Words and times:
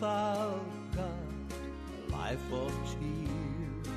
Without 0.00 0.64
God 0.96 1.04
a 2.08 2.12
life 2.12 2.52
of 2.52 2.72
tears? 2.86 3.88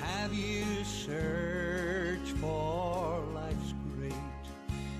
Have 0.00 0.34
you 0.34 0.64
searched 0.84 2.36
for 2.40 3.22
life's 3.32 3.74
great 3.96 4.12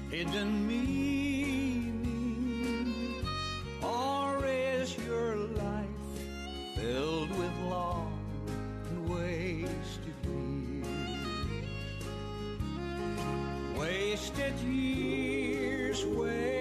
hidden 0.09 0.69
meaning? 0.69 2.05
Or 3.83 4.45
is 4.47 4.97
your 4.99 5.35
life 5.35 5.87
filled 6.77 7.31
with 7.31 7.59
long 7.69 8.21
and 8.91 9.09
wasted 9.11 10.15
years? 10.25 10.87
Wasted 13.77 14.55
years, 14.61 16.05
wasted 16.07 16.52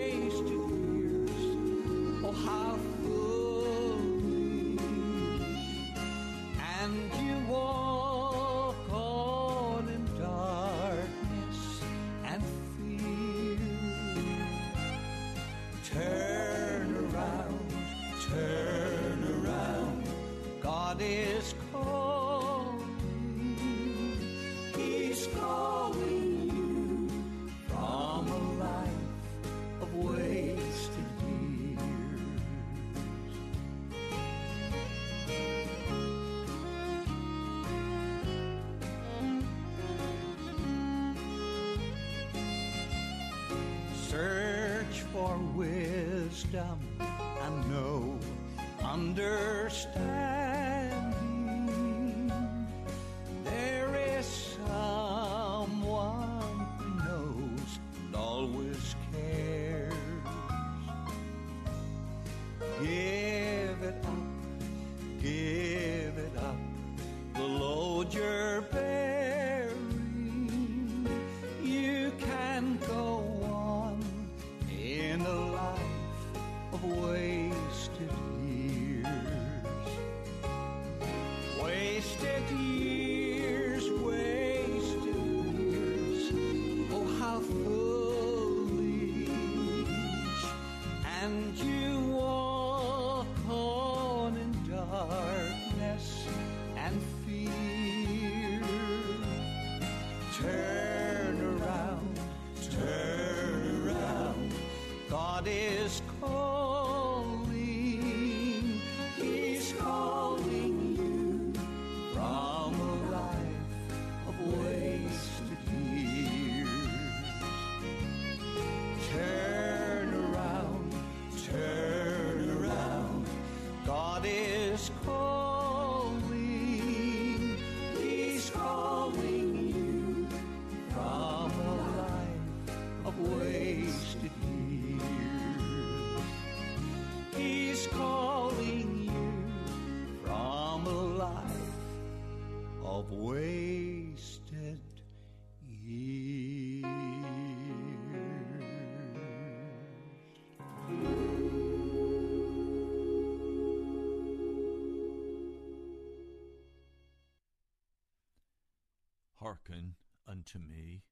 Hearken 159.52 159.96
unto 160.26 160.60
me, 160.60 161.04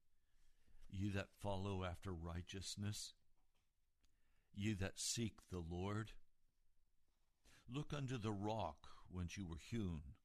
ye 0.89 1.09
that 1.09 1.27
follow 1.41 1.83
after 1.83 2.13
righteousness, 2.13 3.11
ye 4.55 4.73
that 4.75 4.97
seek 4.97 5.39
the 5.51 5.59
Lord. 5.59 6.13
Look 7.69 7.91
unto 7.91 8.17
the 8.17 8.31
rock 8.31 8.87
whence 9.11 9.35
you 9.35 9.45
were 9.45 9.57
hewn, 9.57 10.15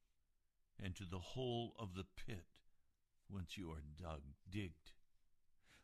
and 0.81 0.95
to 0.95 1.03
the 1.03 1.19
hole 1.19 1.75
of 1.77 1.93
the 1.93 2.05
pit 2.15 2.45
whence 3.27 3.57
you 3.57 3.69
are 3.69 3.83
dug, 4.01 4.21
digged. 4.49 4.93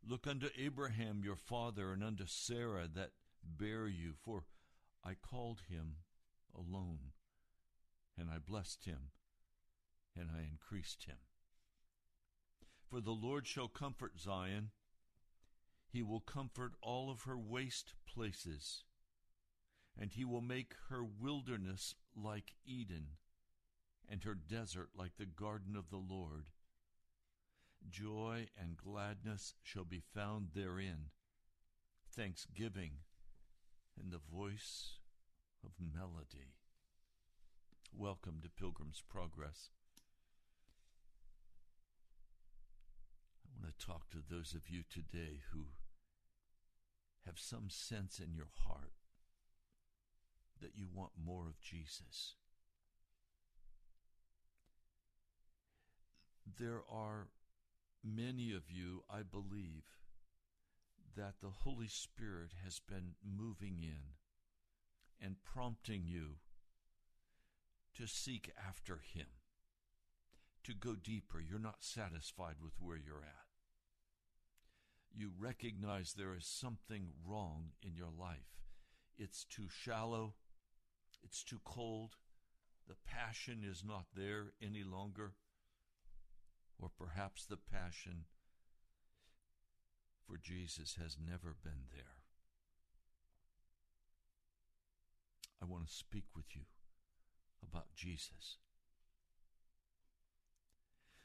Look 0.01 0.25
unto 0.25 0.48
Abraham 0.57 1.24
your 1.25 1.36
father, 1.36 1.92
and 1.92 2.01
unto 2.01 2.27
Sarah 2.27 2.88
that 2.95 3.12
bare 3.44 3.89
you, 3.89 4.13
for 4.24 4.45
I 5.04 5.16
called 5.16 5.63
him 5.68 5.98
alone, 6.56 7.12
and 8.18 8.30
I 8.30 8.38
blessed 8.38 8.86
him, 8.86 9.10
and 10.16 10.30
I 10.34 10.48
increased 10.50 11.04
him. 11.04 11.18
For 12.92 13.00
the 13.00 13.12
Lord 13.12 13.48
shall 13.48 13.70
comfort 13.70 14.20
Zion, 14.20 14.72
he 15.88 16.04
will 16.04 16.20
comfort 16.20 16.74
all 16.82 17.10
of 17.10 17.22
her 17.22 17.38
waste 17.38 17.94
places, 18.06 18.84
and 19.98 20.12
he 20.12 20.26
will 20.26 20.42
make 20.42 20.74
her 20.90 21.02
wilderness 21.02 21.96
like 22.14 22.56
Eden, 22.66 23.12
and 24.10 24.26
her 24.26 24.36
desert 24.36 24.90
like 24.94 25.16
the 25.18 25.26
garden 25.26 25.78
of 25.78 25.90
the 25.90 25.96
Lord. 25.96 26.48
Joy 27.90 28.50
and 28.60 28.76
gladness 28.76 29.54
shall 29.64 29.86
be 29.86 30.04
found 30.14 30.50
therein, 30.54 31.12
thanksgiving 32.14 32.92
and 33.98 34.12
the 34.12 34.20
voice 34.20 34.98
of 35.64 35.72
melody. 35.80 36.56
Welcome 37.94 38.42
to 38.44 38.50
Pilgrim's 38.50 39.02
Progress. 39.10 39.70
I 43.51 43.62
want 43.62 43.77
to 43.77 43.86
talk 43.86 44.09
to 44.12 44.18
those 44.27 44.53
of 44.53 44.69
you 44.69 44.83
today 44.89 45.42
who 45.51 45.65
have 47.25 47.38
some 47.38 47.69
sense 47.69 48.19
in 48.19 48.33
your 48.33 48.50
heart 48.65 48.94
that 50.62 50.71
you 50.75 50.88
want 50.92 51.12
more 51.24 51.48
of 51.48 51.59
Jesus. 51.59 52.36
There 56.59 56.81
are 56.89 57.27
many 58.03 58.51
of 58.53 58.69
you, 58.69 59.03
I 59.09 59.21
believe, 59.24 59.83
that 61.15 61.36
the 61.42 61.50
Holy 61.50 61.88
Spirit 61.88 62.51
has 62.63 62.80
been 62.80 63.15
moving 63.24 63.80
in 63.81 64.15
and 65.24 65.44
prompting 65.44 66.03
you 66.06 66.38
to 67.98 68.07
seek 68.07 68.51
after 68.68 69.01
Him, 69.13 69.27
to 70.63 70.74
go 70.74 70.96
deeper. 70.96 71.40
You're 71.40 71.60
not 71.60 71.84
satisfied 71.84 72.56
with 72.62 72.74
where 72.80 72.98
you're 72.98 73.24
at. 73.24 73.46
You 75.13 75.31
recognize 75.38 76.13
there 76.13 76.36
is 76.36 76.46
something 76.46 77.10
wrong 77.28 77.72
in 77.84 77.96
your 77.96 78.12
life. 78.18 78.62
It's 79.18 79.44
too 79.44 79.68
shallow, 79.69 80.36
it's 81.24 81.44
too 81.44 81.60
cold, 81.66 82.16
the 82.88 82.96
passion 83.06 83.63
is 83.69 83.84
not 83.86 84.06
there 84.16 84.54
any 84.62 84.84
longer, 84.84 85.34
or 86.80 86.90
perhaps 86.98 87.46
the 87.46 87.58
passion 87.58 88.25
for 90.28 90.38
Jesus 90.38 90.98
has 91.02 91.18
never 91.24 91.56
been 91.63 91.88
there. 91.94 92.22
I 95.62 95.66
want 95.66 95.88
to 95.88 95.94
speak 95.94 96.25
with 96.36 96.56
you 96.56 96.62
about 97.62 97.94
Jesus. 97.96 98.58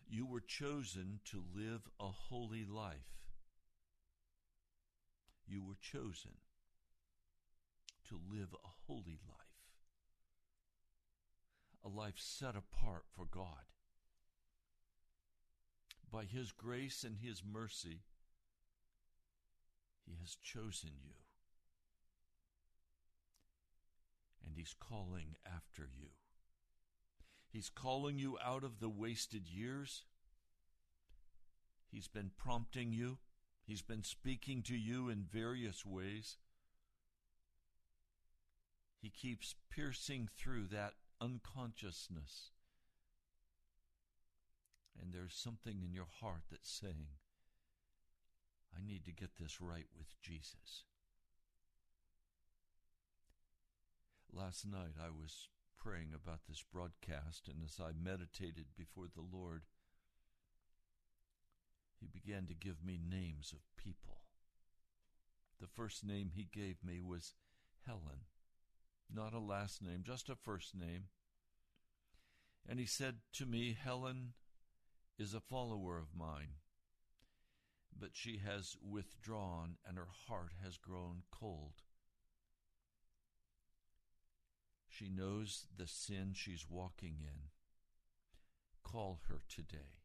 You 0.08 0.24
were 0.24 0.40
chosen 0.40 1.20
to 1.26 1.42
live 1.54 1.88
a 1.98 2.08
holy 2.08 2.64
life. 2.64 3.16
You 5.46 5.62
were 5.62 5.76
chosen 5.80 6.32
to 8.08 8.20
live 8.30 8.54
a 8.54 8.68
holy 8.86 9.18
life, 9.28 9.66
a 11.84 11.88
life 11.88 12.18
set 12.18 12.54
apart 12.54 13.04
for 13.08 13.24
God. 13.24 13.66
By 16.10 16.24
His 16.24 16.52
grace 16.52 17.02
and 17.02 17.16
His 17.18 17.42
mercy, 17.44 18.02
He 20.04 20.16
has 20.20 20.36
chosen 20.36 20.90
you. 21.04 21.14
And 24.44 24.54
He's 24.54 24.74
calling 24.78 25.36
after 25.44 25.82
you. 25.82 26.10
He's 27.48 27.70
calling 27.70 28.18
you 28.18 28.36
out 28.44 28.64
of 28.64 28.80
the 28.80 28.88
wasted 28.88 29.48
years. 29.48 30.04
He's 31.90 32.08
been 32.08 32.30
prompting 32.36 32.92
you. 32.92 33.18
He's 33.66 33.82
been 33.82 34.02
speaking 34.02 34.62
to 34.64 34.76
you 34.76 35.08
in 35.08 35.24
various 35.24 35.84
ways. 35.84 36.36
He 39.00 39.10
keeps 39.10 39.54
piercing 39.70 40.28
through 40.36 40.66
that 40.68 40.94
unconsciousness. 41.20 42.50
And 45.00 45.12
there's 45.12 45.34
something 45.34 45.82
in 45.82 45.92
your 45.92 46.08
heart 46.20 46.42
that's 46.50 46.70
saying, 46.70 47.08
I 48.74 48.86
need 48.86 49.04
to 49.04 49.12
get 49.12 49.36
this 49.40 49.60
right 49.60 49.86
with 49.96 50.20
Jesus. 50.20 50.84
Last 54.32 54.66
night 54.66 54.96
I 55.02 55.08
was 55.08 55.48
praying 55.86 56.10
about 56.12 56.40
this 56.48 56.64
broadcast, 56.72 57.46
and 57.46 57.62
as 57.64 57.78
I 57.80 57.90
meditated 57.96 58.66
before 58.76 59.06
the 59.06 59.22
Lord, 59.22 59.62
He 62.00 62.08
began 62.08 62.46
to 62.46 62.54
give 62.54 62.84
me 62.84 62.98
names 62.98 63.52
of 63.52 63.60
people. 63.76 64.22
The 65.60 65.68
first 65.68 66.04
name 66.04 66.32
He 66.34 66.48
gave 66.52 66.82
me 66.82 67.00
was 67.00 67.34
Helen, 67.86 68.26
not 69.14 69.32
a 69.32 69.38
last 69.38 69.80
name, 69.80 70.02
just 70.04 70.28
a 70.28 70.34
first 70.34 70.74
name. 70.74 71.04
And 72.68 72.80
He 72.80 72.86
said 72.86 73.18
to 73.34 73.46
me, 73.46 73.76
Helen 73.80 74.32
is 75.20 75.34
a 75.34 75.40
follower 75.40 75.98
of 75.98 76.18
mine, 76.18 76.54
but 77.96 78.10
she 78.12 78.40
has 78.44 78.76
withdrawn 78.82 79.76
and 79.86 79.96
her 79.96 80.08
heart 80.26 80.50
has 80.64 80.78
grown 80.78 81.22
cold. 81.30 81.82
She 84.96 85.10
knows 85.10 85.66
the 85.76 85.86
sin 85.86 86.32
she's 86.34 86.64
walking 86.70 87.16
in. 87.20 87.50
Call 88.82 89.20
her 89.28 89.40
today. 89.46 90.00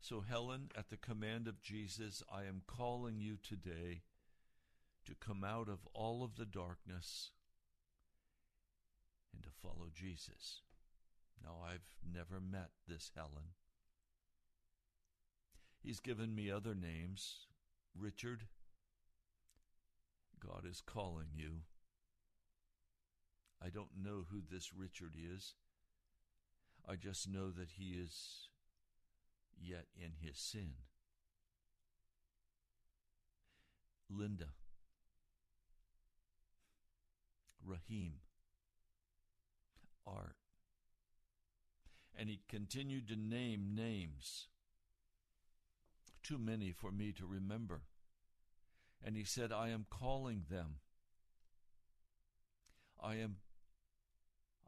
So, 0.00 0.20
Helen, 0.20 0.70
at 0.76 0.90
the 0.90 0.98
command 0.98 1.48
of 1.48 1.62
Jesus, 1.62 2.22
I 2.30 2.42
am 2.42 2.62
calling 2.66 3.20
you 3.20 3.38
today 3.42 4.02
to 5.06 5.14
come 5.14 5.44
out 5.44 5.68
of 5.68 5.78
all 5.94 6.22
of 6.22 6.36
the 6.36 6.44
darkness 6.44 7.30
and 9.32 9.42
to 9.42 9.50
follow 9.62 9.88
Jesus. 9.94 10.60
Now, 11.42 11.56
I've 11.66 11.96
never 12.12 12.40
met 12.40 12.70
this 12.86 13.10
Helen. 13.14 13.54
He's 15.82 16.00
given 16.00 16.34
me 16.34 16.50
other 16.50 16.74
names. 16.74 17.46
Richard, 17.98 18.42
God 20.38 20.66
is 20.68 20.82
calling 20.82 21.28
you. 21.34 21.62
I 23.64 23.70
don't 23.70 24.02
know 24.02 24.24
who 24.30 24.40
this 24.48 24.72
Richard 24.72 25.14
is. 25.16 25.54
I 26.88 26.96
just 26.96 27.28
know 27.28 27.50
that 27.50 27.70
he 27.78 27.90
is 27.90 28.48
yet 29.60 29.86
in 29.96 30.12
his 30.20 30.38
sin. 30.38 30.74
Linda, 34.10 34.48
Rahim, 37.64 38.14
Art. 40.06 40.36
And 42.18 42.28
he 42.28 42.40
continued 42.48 43.08
to 43.08 43.16
name 43.16 43.74
names, 43.76 44.48
too 46.22 46.38
many 46.38 46.72
for 46.72 46.90
me 46.90 47.12
to 47.12 47.26
remember. 47.26 47.82
And 49.04 49.16
he 49.16 49.24
said, 49.24 49.52
I 49.52 49.68
am 49.68 49.86
calling 49.88 50.44
them. 50.50 50.76
I 53.00 53.16
am 53.16 53.36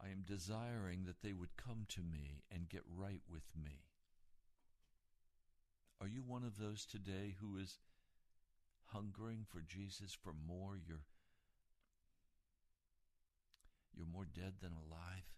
I 0.02 0.08
am 0.08 0.24
desiring 0.26 1.04
that 1.04 1.20
they 1.22 1.32
would 1.32 1.56
come 1.56 1.84
to 1.88 2.00
me 2.00 2.42
and 2.50 2.68
get 2.68 2.82
right 2.88 3.20
with 3.30 3.44
me. 3.54 3.84
Are 6.00 6.08
you 6.08 6.22
one 6.22 6.44
of 6.44 6.58
those 6.58 6.86
today 6.86 7.36
who 7.40 7.58
is 7.58 7.78
hungering 8.86 9.44
for 9.46 9.60
Jesus 9.60 10.16
for 10.18 10.32
more? 10.32 10.78
You're, 10.86 11.04
you're 13.94 14.06
more 14.06 14.24
dead 14.24 14.54
than 14.62 14.72
alive. 14.72 15.28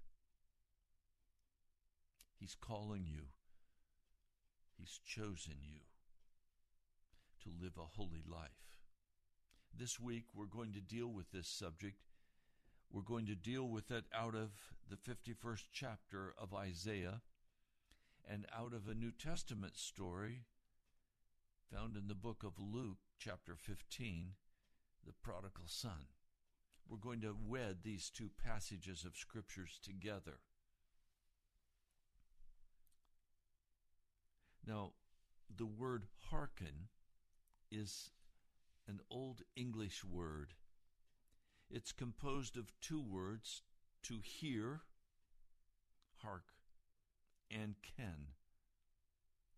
He's 2.39 2.55
calling 2.55 3.07
you, 3.07 3.23
He's 4.79 5.01
chosen 5.05 5.55
you 5.61 5.81
to 7.43 7.51
live 7.65 7.75
a 7.79 7.97
holy 7.97 8.23
life. 8.29 8.51
This 9.77 9.99
week, 9.99 10.25
we're 10.35 10.47
going 10.47 10.73
to 10.73 10.81
deal 10.81 11.09
with 11.09 11.31
this 11.33 11.49
subject 11.49 11.97
we're 12.93 13.01
going 13.01 13.27
to 13.27 13.35
deal 13.35 13.67
with 13.67 13.91
it 13.91 14.05
out 14.15 14.35
of 14.35 14.51
the 14.89 14.97
51st 14.97 15.65
chapter 15.73 16.35
of 16.39 16.53
Isaiah 16.53 17.23
and 18.29 18.47
out 18.55 18.75
of 18.75 18.87
a 18.87 18.95
New 18.95 19.13
Testament 19.13 19.79
story 19.79 20.45
found 21.73 21.97
in 21.97 22.07
the 22.07 22.15
book 22.15 22.45
of 22.45 22.53
Luke, 22.59 22.99
chapter 23.19 23.55
15, 23.57 24.33
the 25.07 25.13
prodigal 25.23 25.65
son. 25.67 26.09
We're 26.87 26.99
going 26.99 27.23
to 27.23 27.35
wed 27.35 27.79
these 27.83 28.11
two 28.11 28.31
passages 28.45 29.05
of 29.07 29.17
scriptures 29.17 29.81
together. 29.83 30.41
Now, 34.67 34.93
the 35.55 35.67
word 35.67 36.05
hearken 36.31 36.89
is 37.71 38.11
an 38.87 39.01
old 39.11 39.41
English 39.57 40.05
word 40.05 40.53
it's 41.73 41.93
composed 41.93 42.57
of 42.57 42.73
two 42.81 43.01
words 43.01 43.63
to 44.03 44.21
hear, 44.23 44.83
hark, 46.23 46.45
and 47.51 47.77
ken, 47.97 48.29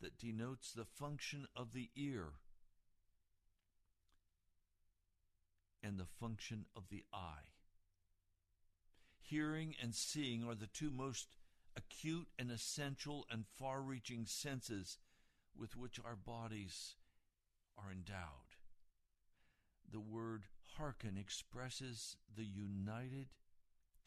that 0.00 0.18
denotes 0.18 0.72
the 0.72 0.84
function 0.84 1.46
of 1.56 1.72
the 1.72 1.90
ear 1.96 2.34
and 5.82 5.98
the 5.98 6.06
function 6.06 6.66
of 6.76 6.84
the 6.88 7.04
eye. 7.12 7.50
Hearing 9.18 9.74
and 9.82 9.94
seeing 9.94 10.44
are 10.46 10.54
the 10.54 10.66
two 10.66 10.90
most 10.90 11.36
acute 11.76 12.28
and 12.38 12.50
essential 12.50 13.26
and 13.30 13.44
far 13.58 13.82
reaching 13.82 14.24
senses 14.26 14.98
with 15.58 15.76
which 15.76 15.98
our 16.04 16.16
bodies 16.16 16.94
are 17.76 17.90
endowed. 17.90 18.56
The 19.90 20.00
word 20.00 20.44
hearken 20.76 21.16
expresses 21.18 22.16
the 22.36 22.44
united 22.44 23.28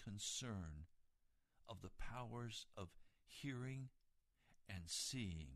concern 0.02 0.86
of 1.68 1.82
the 1.82 1.92
powers 2.00 2.66
of 2.78 2.90
hearing 3.26 3.90
and 4.70 4.84
seeing. 4.86 5.48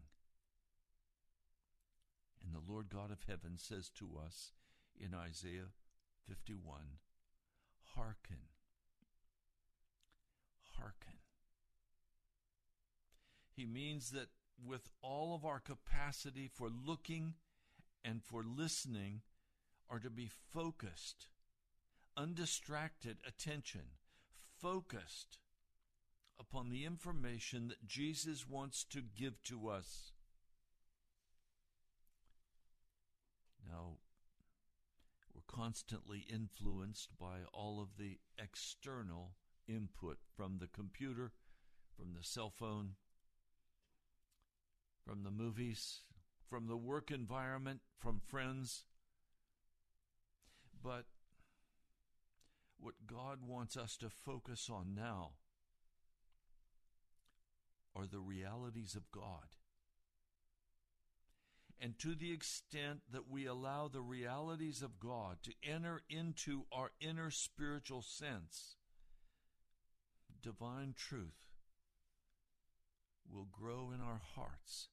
And 2.43 2.53
the 2.53 2.71
Lord 2.71 2.89
God 2.89 3.11
of 3.11 3.23
heaven 3.27 3.57
says 3.57 3.89
to 3.99 4.17
us 4.25 4.51
in 4.99 5.13
Isaiah 5.13 5.73
51 6.27 6.81
Hearken, 7.95 8.47
hearken. 10.77 11.17
He 13.53 13.65
means 13.65 14.11
that 14.11 14.29
with 14.63 14.89
all 15.01 15.35
of 15.35 15.43
our 15.43 15.59
capacity 15.59 16.47
for 16.47 16.69
looking 16.69 17.33
and 18.03 18.23
for 18.23 18.43
listening, 18.43 19.21
are 19.91 19.99
to 19.99 20.09
be 20.09 20.29
focused, 20.53 21.27
undistracted 22.15 23.17
attention, 23.27 23.81
focused 24.61 25.37
upon 26.39 26.69
the 26.69 26.85
information 26.85 27.67
that 27.67 27.85
Jesus 27.85 28.47
wants 28.47 28.85
to 28.85 29.01
give 29.01 29.43
to 29.43 29.67
us. 29.67 30.13
Now, 33.67 33.97
we're 35.35 35.41
constantly 35.45 36.25
influenced 36.31 37.09
by 37.19 37.39
all 37.53 37.81
of 37.81 37.97
the 37.97 38.17
external 38.41 39.33
input 39.67 40.17
from 40.35 40.57
the 40.59 40.67
computer, 40.67 41.33
from 41.97 42.13
the 42.13 42.23
cell 42.23 42.49
phone, 42.49 42.91
from 45.05 45.23
the 45.23 45.31
movies, 45.31 45.99
from 46.49 46.67
the 46.67 46.77
work 46.77 47.11
environment, 47.11 47.81
from 47.99 48.21
friends. 48.27 48.85
But 50.83 51.05
what 52.79 52.95
God 53.05 53.39
wants 53.45 53.77
us 53.77 53.97
to 53.97 54.09
focus 54.09 54.69
on 54.71 54.95
now 54.95 55.31
are 57.95 58.07
the 58.07 58.19
realities 58.19 58.95
of 58.95 59.11
God. 59.11 59.47
And 61.79 61.97
to 61.99 62.13
the 62.15 62.31
extent 62.31 63.01
that 63.11 63.29
we 63.29 63.45
allow 63.45 63.87
the 63.87 64.01
realities 64.01 64.81
of 64.81 64.99
God 64.99 65.37
to 65.43 65.51
enter 65.63 66.01
into 66.09 66.65
our 66.71 66.91
inner 66.99 67.31
spiritual 67.31 68.03
sense, 68.03 68.75
divine 70.41 70.93
truth 70.95 71.47
will 73.31 73.47
grow 73.51 73.91
in 73.93 74.01
our 74.01 74.21
hearts 74.35 74.89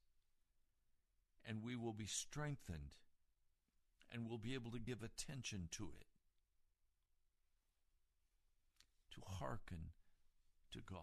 and 1.47 1.63
we 1.63 1.77
will 1.77 1.93
be 1.93 2.07
strengthened 2.07 2.95
and 4.13 4.29
we'll 4.29 4.39
be 4.39 4.55
able 4.55 4.71
to 4.71 4.79
give 4.79 5.03
attention 5.03 5.69
to 5.73 5.91
it, 6.01 6.07
to 9.15 9.21
hearken 9.27 9.93
to 10.73 10.81
God. 10.81 11.01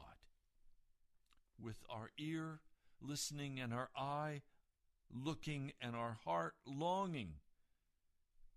With 1.62 1.84
our 1.90 2.10
ear 2.18 2.60
listening 3.02 3.60
and 3.60 3.74
our 3.74 3.90
eye 3.96 4.42
looking 5.14 5.72
and 5.82 5.96
our 5.96 6.18
heart 6.26 6.56
longing. 6.66 7.36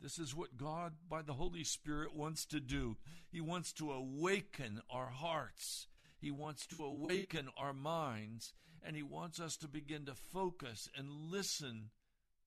This 0.01 0.19
is 0.19 0.35
what 0.35 0.57
God, 0.57 0.95
by 1.09 1.23
the 1.23 1.35
Holy 1.35 1.65
Spirit, 1.65 2.15
wants 2.15 2.45
to 2.47 2.61
do. 2.61 2.97
He 3.31 3.41
wants 3.41 3.73
to 3.75 3.93
awaken 3.93 4.81
our 4.91 5.09
hearts. 5.09 5.89
He 6.21 6.31
wants 6.31 6.67
to 6.69 6.85
awaken 6.85 7.49
our 7.57 7.73
minds. 7.73 8.53
And 8.83 8.95
He 8.95 9.03
wants 9.03 9.41
us 9.41 9.57
to 9.59 9.69
begin 9.69 10.07
to 10.07 10.15
focus 10.15 10.89
and 10.97 11.11
listen 11.11 11.91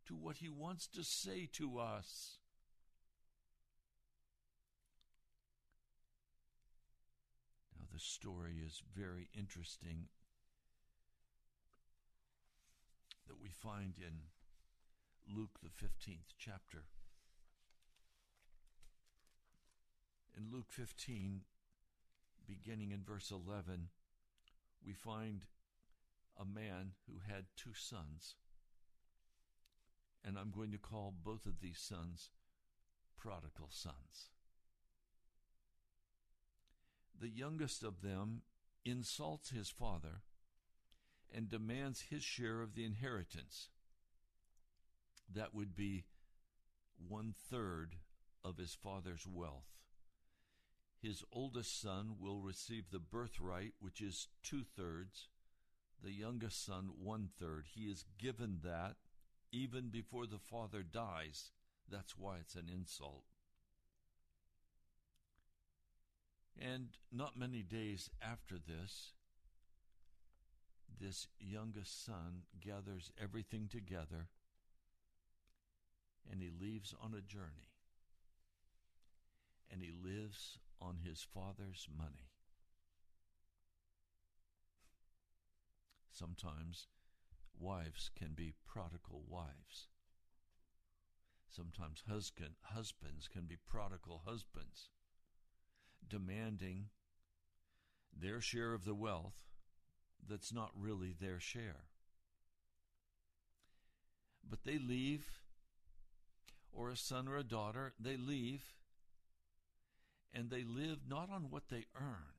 to 0.07 0.15
what 0.15 0.37
He 0.37 0.49
wants 0.49 0.87
to 0.87 1.03
say 1.03 1.47
to 1.53 1.79
us. 1.79 2.37
Now, 7.77 7.85
the 7.93 7.99
story 7.99 8.55
is 8.65 8.81
very 8.95 9.29
interesting 9.37 10.07
that 13.27 13.41
we 13.41 13.49
find 13.49 13.93
in 13.97 14.31
Luke, 15.33 15.59
the 15.63 15.69
15th 15.69 16.33
chapter. 16.37 16.83
In 20.35 20.51
Luke 20.51 20.69
15, 20.69 21.41
beginning 22.47 22.91
in 22.91 23.03
verse 23.03 23.31
11, 23.31 23.89
we 24.85 24.93
find 24.93 25.45
a 26.39 26.45
man 26.45 26.91
who 27.07 27.19
had 27.31 27.45
two 27.55 27.73
sons. 27.73 28.35
And 30.23 30.37
I'm 30.37 30.51
going 30.51 30.71
to 30.71 30.77
call 30.77 31.13
both 31.23 31.45
of 31.45 31.61
these 31.61 31.79
sons 31.79 32.29
prodigal 33.17 33.69
sons. 33.69 34.29
The 37.19 37.29
youngest 37.29 37.83
of 37.83 38.01
them 38.01 38.41
insults 38.83 39.51
his 39.51 39.69
father 39.69 40.21
and 41.33 41.49
demands 41.49 42.05
his 42.09 42.23
share 42.23 42.61
of 42.61 42.73
the 42.73 42.83
inheritance. 42.83 43.69
That 45.33 45.53
would 45.53 45.75
be 45.75 46.05
one 47.07 47.33
third 47.49 47.95
of 48.43 48.57
his 48.57 48.73
father's 48.73 49.27
wealth. 49.27 49.69
His 51.01 51.23
oldest 51.31 51.81
son 51.81 52.15
will 52.19 52.41
receive 52.41 52.85
the 52.91 52.99
birthright, 52.99 53.73
which 53.79 54.01
is 54.01 54.27
two 54.43 54.63
thirds. 54.63 55.29
The 56.03 56.11
youngest 56.11 56.63
son, 56.65 56.91
one 57.01 57.29
third. 57.39 57.65
He 57.73 57.85
is 57.85 58.05
given 58.19 58.59
that 58.63 58.95
even 59.51 59.89
before 59.89 60.25
the 60.25 60.39
father 60.39 60.83
dies. 60.83 61.51
That's 61.89 62.17
why 62.17 62.37
it's 62.39 62.55
an 62.55 62.69
insult. 62.73 63.23
And 66.59 66.89
not 67.11 67.37
many 67.37 67.63
days 67.63 68.09
after 68.21 68.55
this, 68.55 69.13
this 70.99 71.27
youngest 71.39 72.05
son 72.05 72.43
gathers 72.59 73.11
everything 73.21 73.67
together 73.67 74.27
and 76.29 76.41
he 76.41 76.49
leaves 76.51 76.93
on 77.01 77.13
a 77.13 77.21
journey. 77.21 77.69
And 79.71 79.81
he 79.81 79.91
lives 79.91 80.59
on 80.81 80.97
his 81.03 81.25
father's 81.33 81.87
money. 81.97 82.29
Sometimes 86.11 86.87
wives 87.61 88.09
can 88.17 88.33
be 88.33 88.53
prodigal 88.65 89.23
wives. 89.27 89.87
Sometimes 91.49 92.03
husband, 92.09 92.55
husbands 92.63 93.27
can 93.27 93.43
be 93.43 93.57
prodigal 93.57 94.23
husbands, 94.25 94.89
demanding 96.07 96.89
their 98.17 98.41
share 98.41 98.73
of 98.73 98.85
the 98.85 98.95
wealth 98.95 99.49
that's 100.27 100.53
not 100.53 100.71
really 100.75 101.13
their 101.19 101.39
share. 101.39 101.87
But 104.49 104.63
they 104.63 104.77
leave, 104.77 105.25
or 106.71 106.89
a 106.89 106.97
son 106.97 107.27
or 107.27 107.37
a 107.37 107.43
daughter, 107.43 107.93
they 107.99 108.17
leave, 108.17 108.63
and 110.33 110.49
they 110.49 110.63
live 110.63 110.99
not 111.07 111.29
on 111.29 111.49
what 111.49 111.69
they 111.69 111.85
earn, 111.95 112.33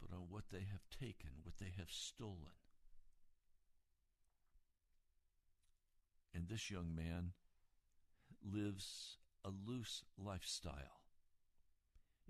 but 0.00 0.14
on 0.14 0.24
what 0.28 0.44
they 0.50 0.66
have 0.70 0.88
taken, 1.00 1.30
what 1.44 1.58
they 1.58 1.72
have 1.78 1.90
stolen. 1.90 2.58
And 6.34 6.48
this 6.48 6.70
young 6.70 6.94
man 6.94 7.32
lives 8.42 9.18
a 9.44 9.50
loose 9.50 10.04
lifestyle. 10.16 11.00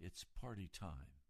It's 0.03 0.25
party 0.41 0.69
time. 0.73 1.21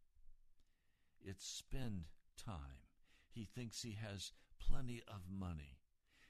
It's 1.22 1.46
spend 1.46 2.04
time. 2.36 2.86
He 3.28 3.44
thinks 3.44 3.82
he 3.82 3.98
has 4.00 4.32
plenty 4.58 5.02
of 5.08 5.22
money. 5.30 5.78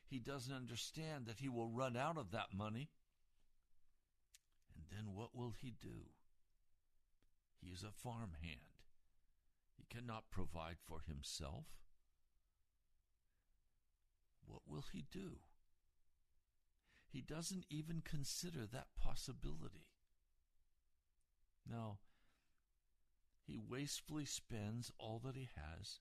He 0.06 0.18
doesn't 0.18 0.54
understand 0.54 1.26
that 1.26 1.38
he 1.38 1.49
will 1.49 1.68
run 1.68 1.97
out 1.97 2.16
of 2.16 2.32
that 2.32 2.52
money. 2.52 2.88
And 4.75 4.85
then 4.90 5.14
what 5.14 5.37
will 5.37 5.54
he 5.61 5.75
do? 5.80 6.09
He 7.61 7.68
is 7.68 7.85
a 7.85 7.92
farmhand. 7.92 8.80
He 9.76 9.85
cannot 9.94 10.30
provide 10.30 10.76
for 10.82 11.02
himself. 11.06 11.66
What 14.47 14.62
will 14.66 14.85
he 14.92 15.04
do? 15.12 15.38
He 17.12 17.21
doesn't 17.21 17.67
even 17.69 18.02
consider 18.05 18.67
that 18.67 18.95
possibility. 18.97 19.88
Now, 21.69 21.99
he 23.43 23.59
wastefully 23.59 24.25
spends 24.25 24.93
all 24.99 25.21
that 25.25 25.35
he 25.35 25.49
has. 25.57 25.99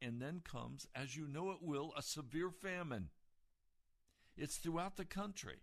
And 0.00 0.22
then 0.22 0.42
comes, 0.44 0.86
as 0.94 1.16
you 1.16 1.26
know 1.26 1.50
it 1.50 1.58
will, 1.60 1.92
a 1.96 2.02
severe 2.02 2.50
famine. 2.50 3.10
It's 4.36 4.56
throughout 4.56 4.96
the 4.96 5.04
country, 5.04 5.58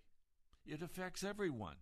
it 0.65 0.81
affects 0.81 1.23
everyone. 1.23 1.77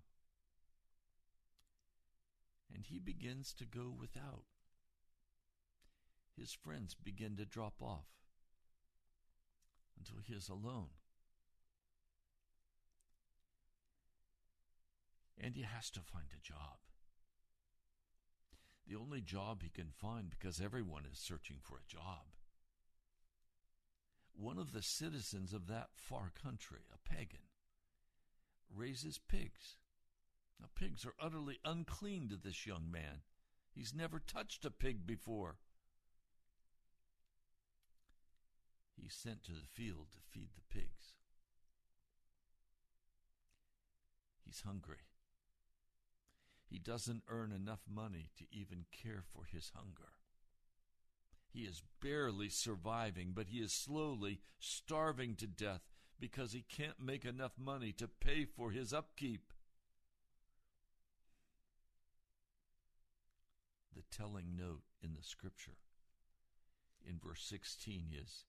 And 2.73 2.85
he 2.85 2.99
begins 2.99 3.53
to 3.53 3.65
go 3.65 3.91
without. 3.99 4.43
his 6.37 6.53
friends 6.53 6.93
begin 6.93 7.37
to 7.37 7.45
drop 7.45 7.81
off 7.81 8.05
until 9.97 10.17
he 10.25 10.33
is 10.33 10.49
alone. 10.49 10.89
And 15.39 15.55
he 15.55 15.63
has 15.63 15.89
to 15.91 15.99
find 15.99 16.27
a 16.33 16.41
job. 16.41 16.77
The 18.87 18.95
only 18.95 19.21
job 19.21 19.63
he 19.63 19.69
can 19.69 19.89
find 19.91 20.29
because 20.29 20.61
everyone 20.61 21.03
is 21.11 21.17
searching 21.17 21.57
for 21.61 21.77
a 21.77 21.91
job. 21.91 22.25
One 24.33 24.57
of 24.57 24.73
the 24.73 24.81
citizens 24.81 25.53
of 25.53 25.67
that 25.67 25.89
far 25.95 26.31
country, 26.41 26.81
a 26.93 27.09
pagan, 27.09 27.49
raises 28.73 29.17
pigs. 29.17 29.77
Now, 30.59 30.67
pigs 30.75 31.05
are 31.05 31.15
utterly 31.19 31.59
unclean 31.65 32.29
to 32.29 32.37
this 32.37 32.65
young 32.65 32.91
man. 32.91 33.21
He's 33.73 33.93
never 33.93 34.19
touched 34.19 34.65
a 34.65 34.71
pig 34.71 35.05
before. 35.05 35.57
He's 38.95 39.13
sent 39.13 39.43
to 39.43 39.51
the 39.51 39.67
field 39.73 40.07
to 40.13 40.19
feed 40.31 40.49
the 40.55 40.73
pigs. 40.73 41.13
He's 44.45 44.61
hungry. 44.65 44.99
He 46.67 46.79
doesn't 46.79 47.23
earn 47.29 47.51
enough 47.51 47.81
money 47.87 48.31
to 48.37 48.45
even 48.51 48.85
care 48.91 49.23
for 49.33 49.45
his 49.45 49.71
hunger. 49.75 50.13
He 51.47 51.61
is 51.61 51.83
barely 52.01 52.49
surviving, 52.49 53.31
but 53.33 53.47
he 53.47 53.59
is 53.59 53.71
slowly 53.71 54.41
starving 54.59 55.35
to 55.35 55.47
death 55.47 55.81
because 56.19 56.51
he 56.51 56.65
can't 56.67 56.99
make 56.99 57.23
enough 57.23 57.53
money 57.57 57.91
to 57.93 58.07
pay 58.07 58.45
for 58.45 58.71
his 58.71 58.93
upkeep. 58.93 59.53
The 63.95 64.03
telling 64.11 64.57
note 64.57 64.83
in 65.01 65.13
the 65.13 65.23
scripture 65.23 65.77
in 67.07 67.19
verse 67.19 67.43
16 67.43 68.13
is, 68.21 68.45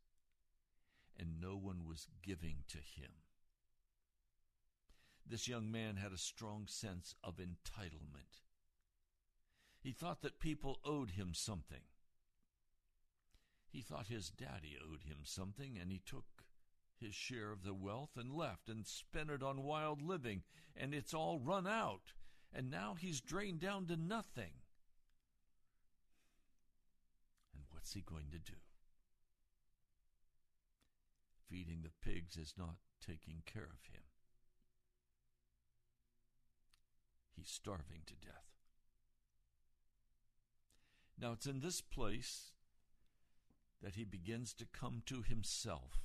and 1.19 1.41
no 1.41 1.57
one 1.57 1.85
was 1.87 2.09
giving 2.23 2.65
to 2.69 2.79
him. 2.79 3.13
This 5.29 5.49
young 5.49 5.71
man 5.73 5.97
had 5.97 6.13
a 6.13 6.19
strong 6.19 6.67
sense 6.69 7.15
of 7.25 7.39
entitlement. 7.39 8.43
He 9.81 9.93
thought 9.93 10.23
that 10.23 10.39
people 10.39 10.79
owed 10.85 11.13
him 11.13 11.35
something. 11.35 11.83
He 13.69 13.83
thought 13.83 14.07
his 14.07 14.31
daddy 14.31 14.77
owed 14.81 15.03
him 15.03 15.19
something, 15.25 15.77
and 15.81 15.91
he 15.91 16.01
took 16.05 16.25
his 16.99 17.15
share 17.15 17.53
of 17.53 17.63
the 17.65 17.75
wealth 17.75 18.17
and 18.17 18.33
left 18.33 18.69
and 18.69 18.87
spent 18.87 19.31
it 19.31 19.43
on 19.43 19.65
wild 19.65 20.01
living, 20.01 20.43
and 20.77 20.95
it's 20.95 21.13
all 21.13 21.41
run 21.41 21.67
out, 21.67 22.13
and 22.55 22.71
now 22.71 22.95
he's 22.99 23.21
drained 23.21 23.61
down 23.61 23.87
to 23.87 23.97
nothing. 23.97 24.53
And 27.55 27.65
what's 27.71 27.93
he 27.93 28.01
going 28.01 28.31
to 28.31 28.39
do? 28.39 28.59
Feeding 31.51 31.83
the 31.83 32.11
pigs 32.11 32.37
is 32.37 32.55
not 32.57 32.77
taking 33.05 33.43
care 33.45 33.65
of 33.65 33.93
him. 33.93 34.06
He's 37.37 37.51
starving 37.51 38.03
to 38.07 38.15
death. 38.15 38.47
Now, 41.19 41.33
it's 41.33 41.47
in 41.47 41.61
this 41.61 41.81
place 41.81 42.53
that 43.83 43.95
he 43.95 44.05
begins 44.05 44.53
to 44.55 44.67
come 44.67 45.03
to 45.07 45.23
himself. 45.23 46.01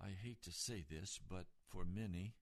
I 0.00 0.10
hate 0.10 0.42
to 0.42 0.52
say 0.52 0.84
this, 0.88 1.18
but 1.28 1.46
for 1.66 1.84
many, 1.84 2.34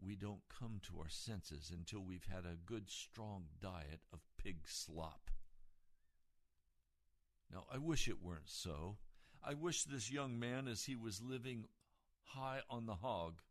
we 0.00 0.16
don't 0.16 0.42
come 0.48 0.80
to 0.82 0.98
our 0.98 1.08
senses 1.08 1.70
until 1.72 2.00
we've 2.00 2.28
had 2.32 2.44
a 2.44 2.56
good, 2.56 2.90
strong 2.90 3.44
diet 3.60 4.00
of 4.12 4.20
pig 4.42 4.66
slop. 4.66 5.30
Now, 7.52 7.66
I 7.72 7.78
wish 7.78 8.08
it 8.08 8.22
weren't 8.22 8.48
so. 8.48 8.96
I 9.42 9.54
wish 9.54 9.84
this 9.84 10.10
young 10.10 10.38
man, 10.38 10.66
as 10.66 10.84
he 10.84 10.96
was 10.96 11.22
living 11.22 11.66
high 12.22 12.60
on 12.70 12.86
the 12.86 12.96
hog, 12.96 13.42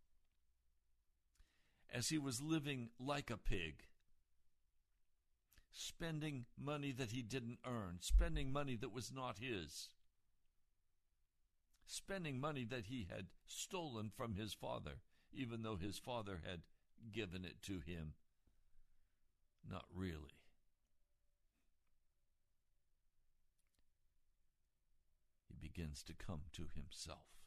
as 1.94 2.10
he 2.10 2.18
was 2.18 2.42
living 2.42 2.90
like 3.00 3.30
a 3.30 3.38
pig, 3.38 3.84
spending 5.72 6.46
money 6.60 6.92
that 6.92 7.12
he 7.12 7.22
didn't 7.22 7.60
earn, 7.66 7.98
spending 8.02 8.52
money 8.52 8.76
that 8.76 8.92
was 8.92 9.12
not 9.14 9.38
his, 9.40 9.90
spending 11.86 12.40
money 12.40 12.66
that 12.66 12.88
he 12.88 13.08
had 13.16 13.28
stolen 13.46 14.10
from 14.10 14.34
his 14.34 14.54
father, 14.54 14.98
even 15.32 15.62
though 15.62 15.76
his 15.76 16.00
father 16.00 16.42
had 16.50 16.62
given 17.12 17.46
it 17.46 17.62
to 17.62 17.74
him. 17.74 18.14
Not 19.70 19.86
really. 19.94 20.42
He 25.48 25.56
begins 25.62 26.04
to 26.04 26.14
come 26.14 26.42
to 26.54 26.64
himself. 26.74 27.43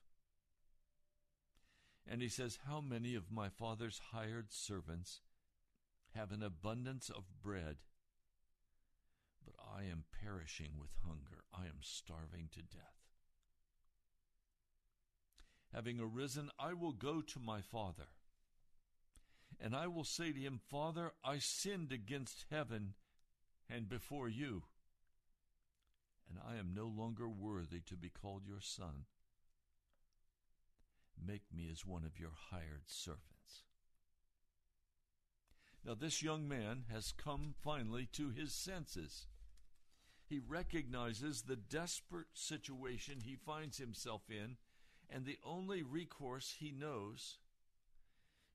And 2.08 2.22
he 2.22 2.28
says, 2.28 2.58
How 2.66 2.80
many 2.80 3.14
of 3.14 3.32
my 3.32 3.48
father's 3.48 4.00
hired 4.12 4.52
servants 4.52 5.20
have 6.14 6.30
an 6.30 6.42
abundance 6.42 7.10
of 7.10 7.24
bread? 7.42 7.76
But 9.44 9.54
I 9.60 9.82
am 9.84 10.04
perishing 10.22 10.72
with 10.78 10.90
hunger. 11.04 11.44
I 11.52 11.64
am 11.64 11.78
starving 11.80 12.48
to 12.52 12.62
death. 12.62 12.96
Having 15.74 16.00
arisen, 16.00 16.50
I 16.58 16.74
will 16.74 16.92
go 16.92 17.20
to 17.20 17.40
my 17.40 17.60
father. 17.60 18.08
And 19.60 19.74
I 19.74 19.86
will 19.86 20.04
say 20.04 20.32
to 20.32 20.38
him, 20.38 20.60
Father, 20.70 21.12
I 21.24 21.38
sinned 21.38 21.92
against 21.92 22.46
heaven 22.50 22.94
and 23.68 23.88
before 23.88 24.28
you, 24.28 24.62
and 26.28 26.38
I 26.46 26.56
am 26.56 26.74
no 26.74 26.86
longer 26.86 27.28
worthy 27.28 27.80
to 27.86 27.96
be 27.96 28.10
called 28.10 28.42
your 28.46 28.60
son. 28.60 29.06
Make 31.24 31.44
me 31.52 31.68
as 31.70 31.86
one 31.86 32.04
of 32.04 32.18
your 32.18 32.32
hired 32.50 32.84
servants. 32.86 33.64
Now, 35.84 35.94
this 35.94 36.22
young 36.22 36.48
man 36.48 36.86
has 36.92 37.12
come 37.12 37.54
finally 37.62 38.06
to 38.12 38.30
his 38.30 38.52
senses. 38.52 39.28
He 40.24 40.40
recognizes 40.40 41.42
the 41.42 41.56
desperate 41.56 42.34
situation 42.34 43.20
he 43.20 43.36
finds 43.36 43.78
himself 43.78 44.22
in, 44.28 44.56
and 45.08 45.24
the 45.24 45.38
only 45.44 45.84
recourse 45.84 46.56
he 46.58 46.72
knows 46.72 47.38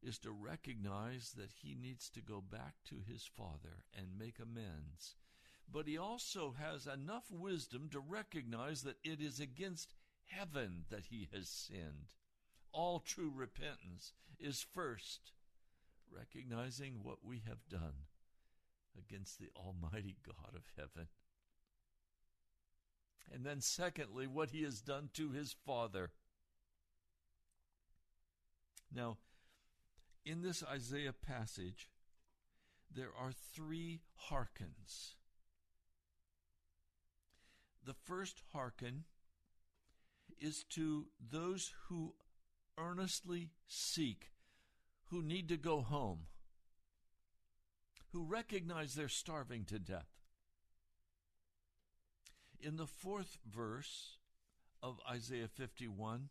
is 0.04 0.18
to 0.20 0.32
recognize 0.32 1.34
that 1.38 1.52
he 1.62 1.74
needs 1.74 2.10
to 2.10 2.22
go 2.22 2.42
back 2.42 2.76
to 2.90 2.96
his 3.08 3.24
father 3.24 3.86
and 3.98 4.20
make 4.20 4.40
amends. 4.40 5.16
But 5.72 5.88
he 5.88 5.98
also 5.98 6.56
has 6.60 6.86
enough 6.86 7.32
wisdom 7.32 7.88
to 7.92 8.00
recognize 8.02 8.82
that 8.82 8.98
it 9.06 9.22
is 9.22 9.40
against 9.40 9.94
heaven 10.26 10.84
that 10.90 11.06
he 11.06 11.30
has 11.32 11.48
sinned 11.48 12.08
all 12.74 13.00
true 13.00 13.32
repentance 13.34 14.14
is 14.40 14.66
first 14.74 15.32
recognizing 16.12 17.00
what 17.04 17.24
we 17.24 17.44
have 17.48 17.68
done 17.70 18.08
against 18.98 19.40
the 19.40 19.50
Almighty 19.56 20.18
God 20.26 20.56
of 20.56 20.64
heaven. 20.76 21.08
And 23.34 23.46
then, 23.46 23.62
secondly, 23.62 24.28
what 24.28 24.50
he 24.50 24.64
has 24.64 24.82
done 24.82 25.10
to 25.14 25.32
his 25.32 25.56
Father. 25.66 26.12
Now, 28.94 29.18
in 30.26 30.42
this 30.42 30.64
Isaiah 30.64 31.14
passage, 31.14 31.88
there 32.94 33.12
are 33.18 33.32
three 33.32 34.02
hearkens. 34.16 35.16
The 37.86 37.94
first 37.94 38.42
hearken 38.52 39.06
is 40.40 40.64
to 40.72 41.08
those 41.20 41.74
who 41.88 42.14
earnestly 42.82 43.50
seek, 43.68 44.32
who 45.06 45.22
need 45.22 45.48
to 45.50 45.58
go 45.58 45.82
home, 45.82 46.22
who 48.12 48.24
recognize 48.24 48.94
they're 48.94 49.08
starving 49.08 49.66
to 49.66 49.80
death. 49.80 50.10
In 52.60 52.78
the 52.78 52.88
fourth 52.88 53.38
verse 53.46 54.18
of 54.82 55.00
Isaiah 55.10 55.48
51, 55.48 56.30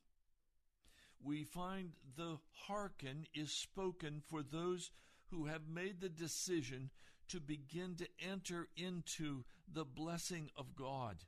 we 1.23 1.45
find 1.45 1.93
the 2.17 2.39
hearken 2.67 3.27
is 3.35 3.53
spoken 3.53 4.23
for 4.27 4.43
those 4.43 4.91
who 5.31 5.47
have 5.47 5.69
made 5.69 6.01
the 6.01 6.09
decision 6.09 6.91
to 7.29 7.41
begin 7.41 7.95
to 7.97 8.09
enter 8.19 8.69
into 8.77 9.45
the 9.73 9.85
blessing 9.85 10.51
of 10.57 10.75
God. 10.75 11.25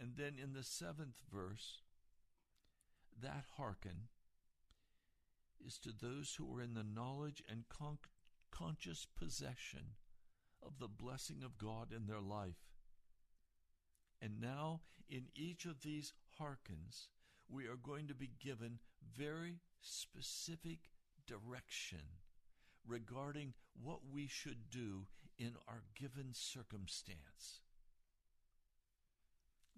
And 0.00 0.16
then 0.16 0.34
in 0.42 0.54
the 0.54 0.64
seventh 0.64 1.16
verse, 1.32 1.78
that 3.20 3.44
hearken 3.56 4.08
is 5.64 5.78
to 5.78 5.90
those 5.92 6.34
who 6.36 6.56
are 6.56 6.62
in 6.62 6.74
the 6.74 6.84
knowledge 6.84 7.42
and 7.48 7.68
con- 7.68 7.98
conscious 8.50 9.06
possession 9.18 9.96
of 10.64 10.78
the 10.78 10.88
blessing 10.88 11.42
of 11.44 11.58
God 11.58 11.92
in 11.92 12.06
their 12.06 12.20
life. 12.20 12.70
And 14.20 14.40
now, 14.40 14.80
in 15.08 15.24
each 15.34 15.64
of 15.64 15.82
these 15.82 16.12
hearkens, 16.38 17.08
we 17.48 17.66
are 17.66 17.76
going 17.76 18.06
to 18.08 18.14
be 18.14 18.30
given 18.40 18.78
very 19.16 19.60
specific 19.80 20.78
direction 21.26 22.00
regarding 22.86 23.54
what 23.80 24.00
we 24.10 24.26
should 24.26 24.70
do 24.70 25.06
in 25.38 25.52
our 25.68 25.82
given 25.98 26.30
circumstance. 26.32 27.60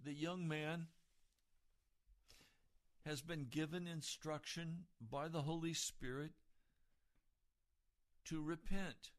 The 0.02 0.12
young 0.12 0.46
man 0.46 0.88
has 3.06 3.20
been 3.20 3.46
given 3.50 3.86
instruction 3.86 4.84
by 5.00 5.28
the 5.28 5.42
Holy 5.42 5.74
Spirit 5.74 6.32
to 8.24 8.42
repent 8.42 9.10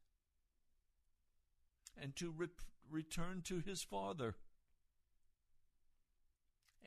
and 2.00 2.16
to 2.16 2.30
re- 2.30 2.48
return 2.90 3.42
to 3.42 3.60
his 3.60 3.82
father 3.82 4.34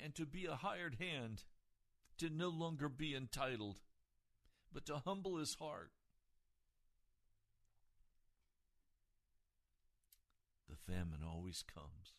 and 0.02 0.14
to 0.16 0.26
be 0.26 0.46
a 0.46 0.56
hired 0.56 0.96
hand, 1.00 1.44
to 2.18 2.30
no 2.30 2.50
longer 2.50 2.90
be 2.90 3.16
entitled, 3.16 3.80
but 4.74 4.86
to 4.86 4.98
humble 4.98 5.38
his 5.38 5.56
heart. 5.56 5.92
The 10.70 10.76
famine 10.76 11.22
always 11.26 11.64
comes. 11.64 12.19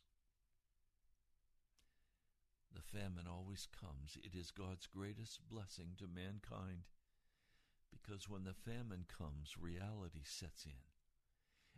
The 2.74 2.82
famine 2.82 3.26
always 3.28 3.66
comes. 3.66 4.16
It 4.22 4.34
is 4.38 4.50
God's 4.50 4.86
greatest 4.86 5.40
blessing 5.50 5.96
to 5.98 6.06
mankind 6.06 6.86
because 7.90 8.28
when 8.28 8.44
the 8.44 8.54
famine 8.54 9.04
comes, 9.06 9.56
reality 9.58 10.22
sets 10.24 10.64
in. 10.64 10.86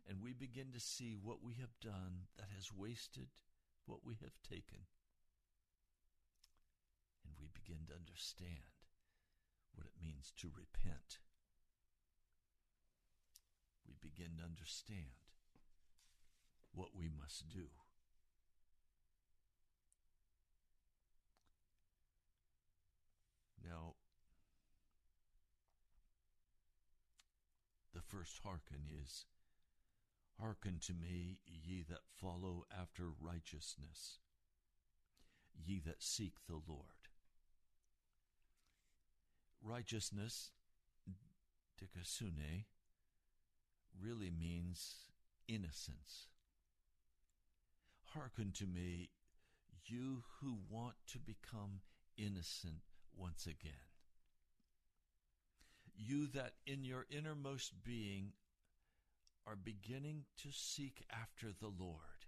And 0.08 0.22
we 0.22 0.32
begin 0.32 0.72
to 0.72 0.80
see 0.80 1.16
what 1.16 1.42
we 1.42 1.54
have 1.54 1.80
done 1.80 2.28
that 2.36 2.50
has 2.54 2.72
wasted 2.72 3.28
what 3.86 4.04
we 4.04 4.14
have 4.22 4.36
taken. 4.42 4.86
And 7.24 7.34
we 7.40 7.48
begin 7.52 7.86
to 7.88 7.94
understand 7.94 8.82
what 9.74 9.86
it 9.86 10.00
means 10.00 10.32
to 10.38 10.50
repent. 10.52 11.18
We 13.86 13.94
begin 14.00 14.38
to 14.38 14.44
understand 14.44 15.16
what 16.74 16.94
we 16.94 17.08
must 17.08 17.48
do. 17.48 17.81
Now, 23.64 23.94
the 27.94 28.00
first 28.00 28.40
hearken 28.42 28.88
is 29.02 29.26
Hearken 30.42 30.80
to 30.86 30.92
me, 30.92 31.38
ye 31.46 31.84
that 31.88 32.00
follow 32.16 32.64
after 32.76 33.04
righteousness, 33.20 34.18
ye 35.54 35.80
that 35.86 36.02
seek 36.02 36.34
the 36.48 36.60
Lord. 36.66 37.08
Righteousness, 39.62 40.50
dikaiosune, 41.80 42.64
really 44.00 44.30
means 44.30 45.12
innocence. 45.46 46.28
Hearken 48.14 48.50
to 48.56 48.66
me, 48.66 49.10
you 49.84 50.24
who 50.40 50.58
want 50.68 50.96
to 51.08 51.18
become 51.20 51.82
innocent 52.16 52.82
once 53.16 53.46
again. 53.46 53.72
You 55.96 56.26
that 56.28 56.54
in 56.66 56.84
your 56.84 57.06
innermost 57.10 57.84
being 57.84 58.32
are 59.46 59.56
beginning 59.56 60.24
to 60.42 60.48
seek 60.50 61.04
after 61.10 61.48
the 61.52 61.68
Lord. 61.68 62.26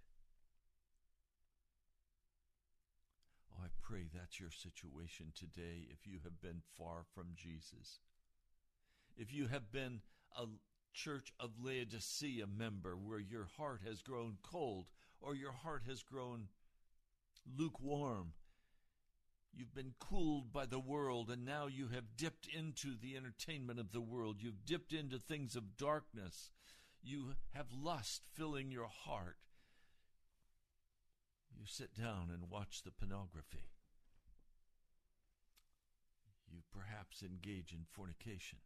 Oh, 3.51 3.63
I 3.63 3.67
pray 3.81 4.05
that's 4.13 4.39
your 4.39 4.51
situation 4.51 5.27
today 5.33 5.87
if 5.89 6.05
you 6.05 6.19
have 6.23 6.41
been 6.41 6.61
far 6.77 7.03
from 7.13 7.27
Jesus. 7.35 7.99
If 9.17 9.33
you 9.33 9.47
have 9.47 9.71
been 9.71 10.01
a 10.37 10.45
church 10.93 11.33
of 11.39 11.51
Laodicea 11.61 12.45
member 12.47 12.95
where 12.95 13.19
your 13.19 13.47
heart 13.57 13.81
has 13.87 14.01
grown 14.01 14.37
cold 14.43 14.85
or 15.21 15.35
your 15.35 15.51
heart 15.51 15.83
has 15.87 16.03
grown 16.03 16.47
lukewarm, 17.57 18.33
You've 19.55 19.73
been 19.73 19.93
cooled 19.99 20.51
by 20.51 20.65
the 20.65 20.79
world, 20.79 21.29
and 21.29 21.45
now 21.45 21.67
you 21.67 21.87
have 21.87 22.17
dipped 22.17 22.45
into 22.53 22.97
the 22.99 23.15
entertainment 23.15 23.79
of 23.79 23.93
the 23.93 24.01
world. 24.01 24.37
You've 24.39 24.65
dipped 24.65 24.91
into 24.91 25.17
things 25.17 25.55
of 25.55 25.77
darkness. 25.77 26.51
You 27.01 27.35
have 27.53 27.67
lust 27.71 28.23
filling 28.33 28.69
your 28.69 28.89
heart. 28.89 29.37
You 31.57 31.65
sit 31.65 31.95
down 31.95 32.29
and 32.33 32.49
watch 32.49 32.83
the 32.83 32.91
pornography. 32.91 33.69
You 36.51 36.59
perhaps 36.73 37.23
engage 37.23 37.71
in 37.71 37.85
fornication. 37.89 38.59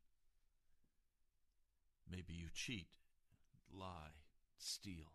Maybe 2.09 2.33
you 2.33 2.47
cheat, 2.51 2.87
lie, 3.71 4.23
steal. 4.57 5.13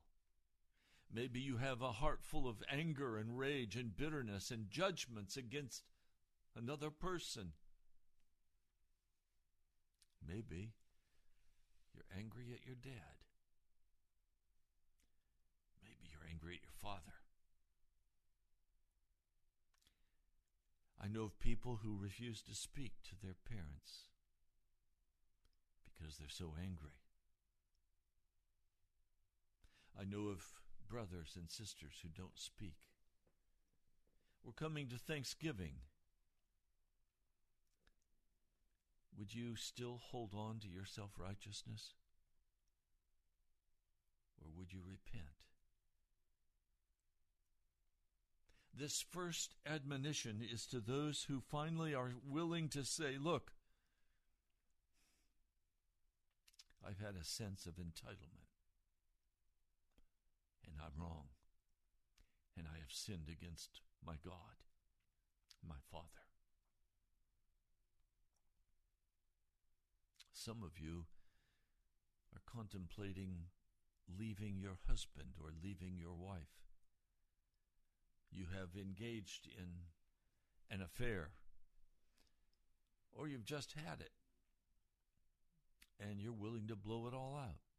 Maybe 1.15 1.39
you 1.39 1.59
have 1.59 1.81
a 1.81 1.93
heart 1.93 2.25
full 2.25 2.49
of 2.49 2.57
anger 2.69 3.17
and 3.17 3.39
rage 3.39 3.77
and 3.77 3.97
bitterness 3.97 4.51
and 4.51 4.69
judgments 4.69 5.37
against 5.37 5.85
another 6.57 6.91
person. 6.91 7.53
Maybe 10.27 10.73
you're 11.95 12.19
angry 12.19 12.47
at 12.53 12.67
your 12.67 12.75
dad. 12.75 13.23
Maybe 15.81 16.11
you're 16.11 16.29
angry 16.29 16.57
at 16.57 16.63
your 16.63 16.73
father. 16.83 17.15
I 21.01 21.07
know 21.07 21.25
of 21.25 21.39
people 21.39 21.79
who 21.85 21.97
refuse 21.97 22.43
to 22.43 22.55
speak 22.57 22.95
to 23.05 23.15
their 23.23 23.37
parents 23.49 24.09
because 25.85 26.17
they're 26.17 26.29
so 26.29 26.55
angry. 26.61 26.99
I 29.97 30.03
know 30.03 30.29
of 30.29 30.43
brothers 30.95 31.33
and 31.35 31.51
sisters 31.51 31.95
who 32.03 32.09
don't 32.09 32.39
speak. 32.39 32.77
We're 34.45 34.53
coming 34.53 34.87
to 34.91 34.97
Thanksgiving. 34.97 35.73
Would 39.19 39.35
you 39.35 39.57
still 39.57 39.99
hold 40.13 40.35
on 40.37 40.61
to 40.61 40.69
your 40.69 40.85
self 40.85 41.11
righteousness? 41.19 41.95
Or 44.41 44.47
would 44.57 44.73
you 44.73 44.83
repent? 44.87 45.35
This 48.73 49.05
first 49.11 49.57
admonition 49.67 50.47
is 50.49 50.65
to 50.67 50.79
those 50.79 51.25
who 51.29 51.41
finally 51.41 51.93
are 51.93 52.13
willing 52.25 52.69
to 52.69 52.85
say, 52.85 53.17
Look, 53.21 53.51
I've 56.87 57.05
had 57.05 57.17
a 57.21 57.25
sense 57.25 57.67
of 57.67 57.75
entitlement 57.75 58.44
and 60.67 60.81
I'm 60.81 61.01
wrong, 61.01 61.29
and 62.57 62.67
I 62.67 62.79
have 62.79 62.91
sinned 62.91 63.29
against 63.29 63.81
my 64.05 64.15
God, 64.25 64.63
my 65.67 65.77
Father. 65.91 66.25
Some 70.33 70.63
of 70.63 70.79
you 70.79 71.07
are 72.35 72.43
contemplating 72.45 73.49
leaving 74.19 74.59
your 74.59 74.77
husband 74.87 75.31
or 75.41 75.51
leaving 75.63 75.97
your 75.99 76.15
wife. 76.15 76.61
You 78.31 78.47
have 78.53 78.77
engaged 78.77 79.47
in 79.47 79.69
an 80.71 80.83
affair, 80.83 81.31
or 83.13 83.29
you've 83.29 83.45
just 83.45 83.73
had 83.73 84.01
it, 84.01 84.11
and 86.01 86.21
you're 86.21 86.33
willing 86.33 86.67
to 86.69 86.77
blow 86.77 87.07
it 87.07 87.15
all 87.15 87.37
out. 87.41 87.74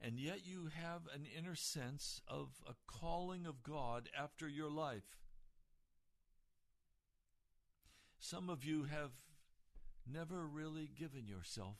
And 0.00 0.18
yet 0.18 0.40
you 0.44 0.68
have 0.74 1.02
an 1.14 1.26
inner 1.36 1.54
sense 1.54 2.20
of 2.28 2.48
a 2.68 2.74
calling 2.86 3.46
of 3.46 3.62
God 3.62 4.08
after 4.18 4.48
your 4.48 4.70
life. 4.70 5.16
Some 8.18 8.48
of 8.48 8.64
you 8.64 8.84
have 8.84 9.12
never 10.10 10.46
really 10.46 10.88
given 10.98 11.26
yourself 11.26 11.78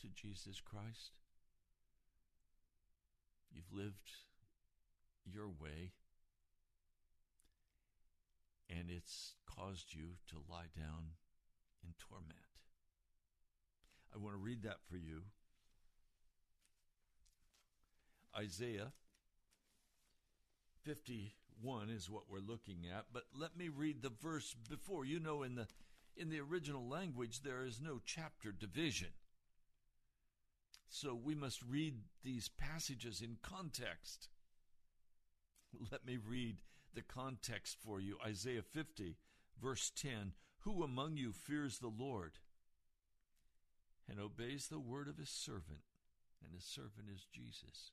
to 0.00 0.08
Jesus 0.08 0.60
Christ. 0.60 1.12
You've 3.52 3.72
lived 3.72 4.10
your 5.24 5.48
way, 5.48 5.92
and 8.68 8.90
it's 8.90 9.34
caused 9.46 9.94
you 9.94 10.16
to 10.28 10.36
lie 10.50 10.68
down 10.76 11.12
in 11.84 11.94
torment. 11.98 12.38
I 14.14 14.18
want 14.18 14.34
to 14.34 14.38
read 14.38 14.62
that 14.62 14.78
for 14.88 14.96
you 14.96 15.22
Isaiah 18.36 18.92
51 20.82 21.90
is 21.90 22.10
what 22.10 22.24
we're 22.28 22.38
looking 22.38 22.80
at, 22.94 23.06
but 23.12 23.24
let 23.38 23.56
me 23.56 23.68
read 23.68 24.02
the 24.02 24.10
verse 24.10 24.54
before. 24.68 25.04
You 25.04 25.20
know, 25.20 25.42
in 25.42 25.54
the 25.54 25.66
in 26.16 26.30
the 26.30 26.40
original 26.40 26.86
language, 26.86 27.42
there 27.42 27.64
is 27.64 27.80
no 27.80 28.00
chapter 28.04 28.52
division. 28.52 29.08
So 30.88 31.14
we 31.14 31.34
must 31.34 31.60
read 31.62 31.94
these 32.22 32.48
passages 32.48 33.20
in 33.20 33.38
context. 33.42 34.28
Let 35.90 36.06
me 36.06 36.16
read 36.16 36.58
the 36.94 37.02
context 37.02 37.78
for 37.84 38.00
you. 38.00 38.16
Isaiah 38.24 38.62
50, 38.62 39.16
verse 39.60 39.90
10 39.96 40.34
Who 40.60 40.84
among 40.84 41.16
you 41.16 41.32
fears 41.32 41.78
the 41.78 41.88
Lord 41.88 42.38
and 44.08 44.20
obeys 44.20 44.68
the 44.68 44.78
word 44.78 45.08
of 45.08 45.18
his 45.18 45.30
servant? 45.30 45.80
and 46.44 46.54
his 46.54 46.64
servant 46.64 47.08
is 47.12 47.26
Jesus. 47.32 47.92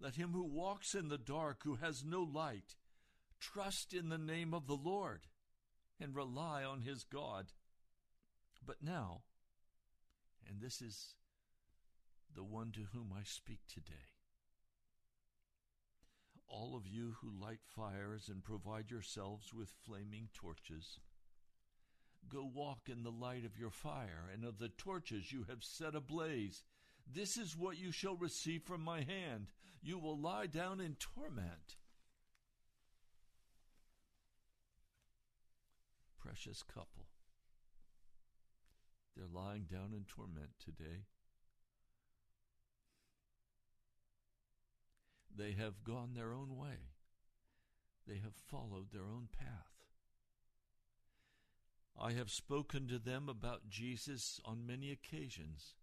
Let 0.00 0.14
him 0.14 0.32
who 0.32 0.44
walks 0.44 0.94
in 0.94 1.08
the 1.08 1.18
dark, 1.18 1.60
who 1.64 1.76
has 1.76 2.02
no 2.04 2.22
light, 2.22 2.76
trust 3.38 3.92
in 3.92 4.08
the 4.08 4.18
name 4.18 4.54
of 4.54 4.66
the 4.66 4.76
Lord 4.76 5.26
and 6.00 6.14
rely 6.14 6.64
on 6.64 6.80
his 6.80 7.04
God. 7.04 7.52
But 8.64 8.82
now, 8.82 9.22
and 10.48 10.60
this 10.60 10.80
is 10.80 11.14
the 12.34 12.44
one 12.44 12.72
to 12.72 12.80
whom 12.92 13.12
I 13.14 13.24
speak 13.24 13.60
today, 13.68 14.14
all 16.48 16.74
of 16.74 16.86
you 16.86 17.16
who 17.20 17.30
light 17.30 17.60
fires 17.64 18.28
and 18.28 18.42
provide 18.42 18.90
yourselves 18.90 19.52
with 19.52 19.68
flaming 19.84 20.28
torches, 20.34 20.98
go 22.28 22.44
walk 22.44 22.88
in 22.88 23.02
the 23.02 23.10
light 23.10 23.44
of 23.44 23.58
your 23.58 23.70
fire 23.70 24.30
and 24.32 24.44
of 24.44 24.58
the 24.58 24.68
torches 24.68 25.32
you 25.32 25.44
have 25.48 25.62
set 25.62 25.94
ablaze. 25.94 26.64
This 27.12 27.36
is 27.36 27.56
what 27.56 27.78
you 27.78 27.92
shall 27.92 28.16
receive 28.16 28.62
from 28.62 28.82
my 28.82 28.98
hand. 28.98 29.46
You 29.82 29.98
will 29.98 30.18
lie 30.18 30.46
down 30.46 30.80
in 30.80 30.96
torment. 30.96 31.76
Precious 36.18 36.62
couple. 36.62 37.06
They're 39.16 39.26
lying 39.26 39.64
down 39.70 39.92
in 39.92 40.04
torment 40.04 40.50
today. 40.64 41.04
They 45.36 45.52
have 45.52 45.84
gone 45.84 46.14
their 46.14 46.32
own 46.32 46.56
way. 46.56 46.90
They 48.06 48.16
have 48.16 48.34
followed 48.34 48.92
their 48.92 49.04
own 49.04 49.28
path. 49.36 49.70
I 51.98 52.12
have 52.12 52.30
spoken 52.30 52.88
to 52.88 52.98
them 52.98 53.28
about 53.28 53.68
Jesus 53.68 54.40
on 54.44 54.66
many 54.66 54.90
occasions, 54.90 55.74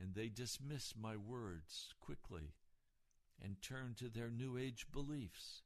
and 0.00 0.14
they 0.14 0.28
dismiss 0.28 0.94
my 1.00 1.16
words 1.16 1.94
quickly 2.00 2.54
and 3.42 3.60
turn 3.60 3.94
to 3.98 4.08
their 4.08 4.30
New 4.30 4.56
Age 4.56 4.86
beliefs. 4.92 5.62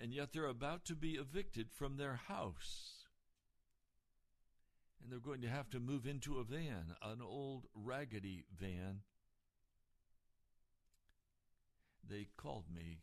And 0.00 0.12
yet 0.12 0.32
they're 0.32 0.46
about 0.46 0.84
to 0.86 0.94
be 0.94 1.12
evicted 1.12 1.70
from 1.70 1.96
their 1.96 2.16
house. 2.28 3.06
And 5.00 5.12
they're 5.12 5.18
going 5.18 5.42
to 5.42 5.48
have 5.48 5.70
to 5.70 5.80
move 5.80 6.06
into 6.06 6.38
a 6.38 6.44
van, 6.44 6.94
an 7.02 7.20
old 7.22 7.66
raggedy 7.74 8.44
van 8.58 9.00
they 12.08 12.28
called 12.36 12.64
me 12.74 12.98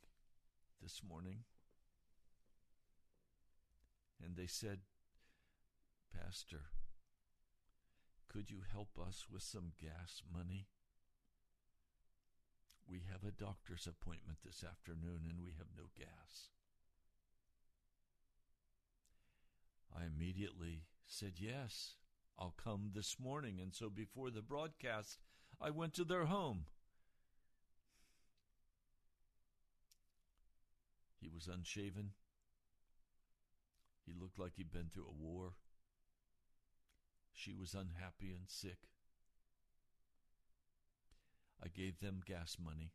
this 0.82 1.02
morning 1.08 1.40
and 4.24 4.36
they 4.36 4.48
said, 4.48 4.80
Pastor, 6.14 6.62
could 8.32 8.50
you 8.50 8.60
help 8.72 8.98
us 8.98 9.26
with 9.32 9.44
some 9.44 9.74
gas 9.80 10.22
money? 10.32 10.68
We 12.90 13.02
have 13.12 13.24
a 13.28 13.32
doctor's 13.32 13.88
appointment 13.88 14.40
this 14.46 14.64
afternoon 14.64 15.22
and 15.30 15.44
we 15.44 15.52
have 15.58 15.68
no 15.78 15.86
gas. 15.98 16.50
I 19.94 20.06
immediately 20.06 20.84
said, 21.06 21.34
Yes, 21.38 21.96
I'll 22.40 22.56
come 22.62 22.92
this 22.94 23.18
morning. 23.20 23.60
And 23.62 23.74
so 23.74 23.90
before 23.90 24.30
the 24.32 24.42
broadcast, 24.42 25.20
I 25.60 25.70
went 25.70 25.94
to 25.96 26.06
their 26.06 26.26
home. 26.26 26.66
He 31.20 31.28
was 31.28 31.48
unshaven. 31.48 32.12
He 34.06 34.14
looked 34.20 34.40
like 34.40 34.54
he'd 34.56 34.72
been 34.72 34.90
through 34.92 35.08
a 35.08 35.24
war. 35.24 35.54
She 37.34 37.54
was 37.54 37.74
unhappy 37.74 38.32
and 38.32 38.48
sick. 38.48 38.90
I 41.64 41.68
gave 41.68 42.00
them 42.00 42.22
gas 42.26 42.58
money. 42.64 42.92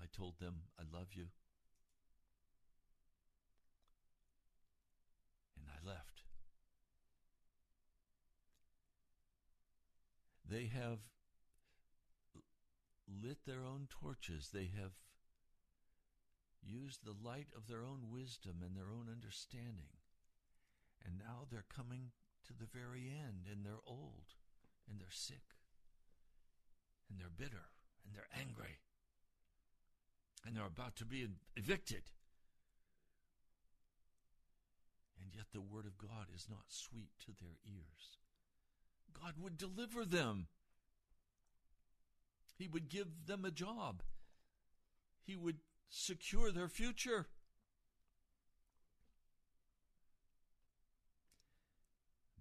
I 0.00 0.06
told 0.12 0.38
them, 0.38 0.62
I 0.78 0.82
love 0.92 1.08
you. 1.12 1.26
And 5.58 5.68
I 5.68 5.88
left. 5.88 6.22
They 10.48 10.66
have 10.66 10.98
lit 13.08 13.38
their 13.46 13.64
own 13.64 13.88
torches. 13.88 14.50
They 14.52 14.70
have 14.80 14.92
used 16.62 17.04
the 17.04 17.14
light 17.28 17.48
of 17.56 17.68
their 17.68 17.84
own 17.84 18.10
wisdom 18.10 18.56
and 18.64 18.76
their 18.76 18.92
own 18.92 19.06
understanding. 19.10 19.96
And 21.06 21.18
now 21.18 21.46
they're 21.48 21.64
coming 21.74 22.10
to 22.46 22.52
the 22.52 22.66
very 22.66 23.06
end, 23.08 23.46
and 23.50 23.64
they're 23.64 23.84
old, 23.86 24.34
and 24.90 24.98
they're 24.98 25.06
sick, 25.10 25.54
and 27.08 27.20
they're 27.20 27.30
bitter, 27.30 27.70
and 28.04 28.12
they're 28.12 28.26
angry, 28.36 28.80
and 30.44 30.56
they're 30.56 30.66
about 30.66 30.96
to 30.96 31.04
be 31.04 31.28
evicted. 31.56 32.02
And 35.22 35.30
yet 35.32 35.46
the 35.52 35.60
Word 35.60 35.86
of 35.86 35.96
God 35.96 36.26
is 36.34 36.48
not 36.50 36.64
sweet 36.68 37.10
to 37.20 37.32
their 37.40 37.56
ears. 37.64 38.18
God 39.22 39.34
would 39.40 39.56
deliver 39.56 40.04
them. 40.04 40.48
He 42.58 42.66
would 42.66 42.88
give 42.88 43.26
them 43.26 43.44
a 43.44 43.50
job. 43.50 44.02
He 45.22 45.36
would 45.36 45.58
secure 45.88 46.50
their 46.50 46.68
future. 46.68 47.28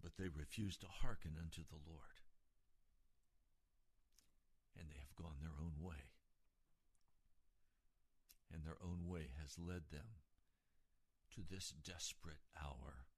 But 0.06 0.22
they 0.22 0.30
refuse 0.30 0.78
to 0.78 0.86
hearken 1.02 1.32
unto 1.34 1.65
the 1.65 1.82
Lord. 1.82 2.22
And 4.78 4.86
they 4.88 5.02
have 5.02 5.15
gone 5.18 5.41
their 5.41 5.58
own 5.58 5.82
way. 5.82 6.13
And 8.54 8.62
their 8.63 8.78
own 8.86 9.10
way 9.10 9.34
has 9.41 9.58
led 9.58 9.89
them 9.89 10.22
to 11.34 11.41
this 11.41 11.74
desperate 11.84 12.46
hour. 12.54 13.10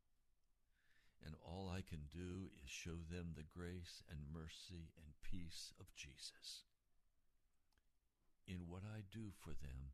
And 1.22 1.36
all 1.44 1.68
I 1.68 1.82
can 1.82 2.08
do 2.10 2.56
is 2.64 2.70
show 2.70 3.04
them 3.12 3.36
the 3.36 3.44
grace 3.44 4.02
and 4.10 4.32
mercy 4.32 4.94
and 4.96 5.12
peace 5.22 5.74
of 5.82 5.94
Jesus 5.94 6.64
in 8.48 8.70
what 8.70 8.84
I 8.88 9.04
do 9.12 9.34
for 9.44 9.50
them 9.50 9.92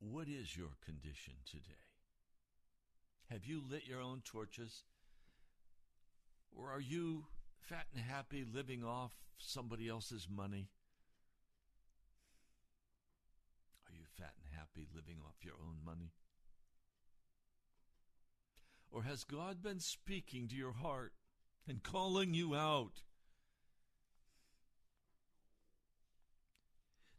What 0.00 0.28
is 0.28 0.56
your 0.56 0.70
condition 0.82 1.34
today? 1.44 1.89
Have 3.30 3.46
you 3.46 3.62
lit 3.70 3.86
your 3.86 4.00
own 4.00 4.22
torches? 4.24 4.82
Or 6.56 6.70
are 6.70 6.80
you 6.80 7.26
fat 7.60 7.86
and 7.94 8.02
happy 8.02 8.44
living 8.44 8.82
off 8.82 9.12
somebody 9.38 9.88
else's 9.88 10.26
money? 10.28 10.68
Are 13.88 13.94
you 13.94 14.04
fat 14.18 14.32
and 14.36 14.58
happy 14.58 14.88
living 14.94 15.18
off 15.24 15.44
your 15.44 15.54
own 15.54 15.76
money? 15.84 16.10
Or 18.90 19.04
has 19.04 19.22
God 19.22 19.62
been 19.62 19.78
speaking 19.78 20.48
to 20.48 20.56
your 20.56 20.72
heart 20.72 21.12
and 21.68 21.82
calling 21.82 22.34
you 22.34 22.56
out 22.56 23.02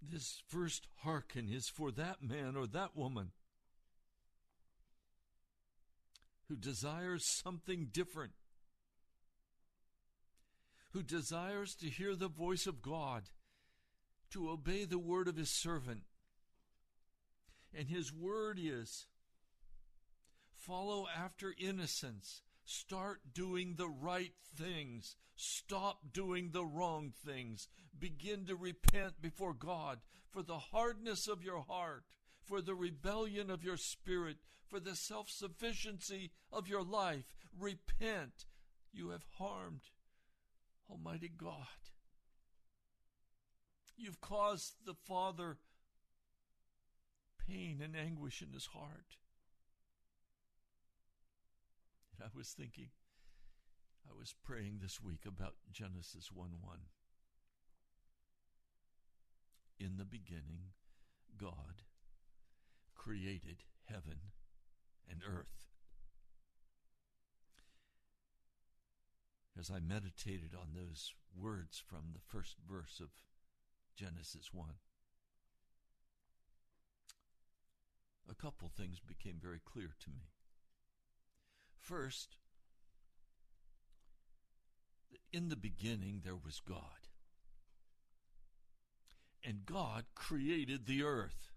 This 0.02 0.42
first 0.48 0.88
hearken 1.04 1.48
is 1.48 1.70
for 1.70 1.92
that 1.92 2.24
man 2.24 2.56
or 2.58 2.66
that 2.68 2.98
woman 2.98 3.32
who 6.52 6.58
desires 6.58 7.24
something 7.24 7.88
different, 7.94 8.34
who 10.92 11.02
desires 11.02 11.74
to 11.76 11.86
hear 11.86 12.14
the 12.14 12.28
voice 12.28 12.68
of 12.68 12.82
God, 12.82 13.30
to 14.32 14.50
obey 14.50 14.84
the 14.84 15.00
word 15.00 15.30
of 15.30 15.38
his 15.38 15.50
servant. 15.50 16.02
And 17.74 17.88
his 17.88 18.12
word 18.12 18.60
is 18.62 19.06
follow 20.58 21.08
after 21.18 21.56
innocence 21.58 22.42
Start 22.64 23.34
doing 23.34 23.76
the 23.76 23.90
right 23.90 24.34
things. 24.56 25.16
Stop 25.36 26.14
doing 26.14 26.52
the 26.52 26.66
wrong 26.66 27.12
things. 27.26 27.68
Begin 27.98 28.46
to 28.48 28.56
repent 28.56 29.22
before 29.22 29.54
God 29.54 30.00
for 30.30 30.44
the 30.44 30.60
hardness 30.60 31.28
of 31.28 31.44
your 31.44 31.62
heart, 31.62 32.04
for 32.52 32.62
the 32.62 32.76
rebellion 32.76 33.50
of 33.50 33.64
your 33.64 33.78
spirit, 33.78 34.36
for 34.68 34.78
the 34.82 34.94
self 34.94 35.30
sufficiency 35.30 36.32
of 36.52 36.68
your 36.68 36.84
life. 36.84 37.34
Repent. 37.58 38.46
You 38.92 39.12
have 39.12 39.24
harmed 39.38 39.84
Almighty 40.90 41.30
God. 41.30 41.56
You've 43.96 44.20
caused 44.20 44.74
the 44.86 44.94
Father 44.94 45.60
pain 47.48 47.80
and 47.82 47.96
anguish 47.96 48.42
in 48.42 48.52
his 48.52 48.66
heart. 48.66 49.16
And 52.14 52.26
I 52.26 52.38
was 52.38 52.50
thinking, 52.50 52.90
I 54.06 54.12
was 54.20 54.36
praying 54.44 54.80
this 54.82 55.00
week 55.02 55.22
about 55.26 55.54
Genesis 55.72 56.30
1 56.34 56.50
1. 56.62 56.78
In 59.80 59.96
the 59.96 60.04
beginning, 60.04 60.74
God 61.38 61.84
created 63.04 63.64
heaven 63.86 64.20
and 65.10 65.22
earth. 65.28 65.70
As 69.60 69.72
I 69.72 69.80
meditated 69.80 70.52
on 70.54 70.70
those 70.76 71.14
words 71.36 71.82
from 71.86 72.14
the 72.14 72.20
first 72.20 72.58
verse 72.70 73.00
of 73.02 73.10
Genesis 73.96 74.50
1, 74.54 74.70
a 78.30 78.36
couple 78.36 78.70
things 78.70 79.00
became 79.00 79.38
very 79.42 79.60
clear 79.64 79.96
to 80.00 80.10
me. 80.10 80.30
First, 81.80 82.38
in 85.34 85.50
the 85.50 85.56
beginning 85.56 86.22
there 86.24 86.36
was 86.36 86.60
God. 86.60 87.10
And 89.44 89.66
God 89.66 90.06
created 90.14 90.86
the 90.86 91.02
earth. 91.02 91.51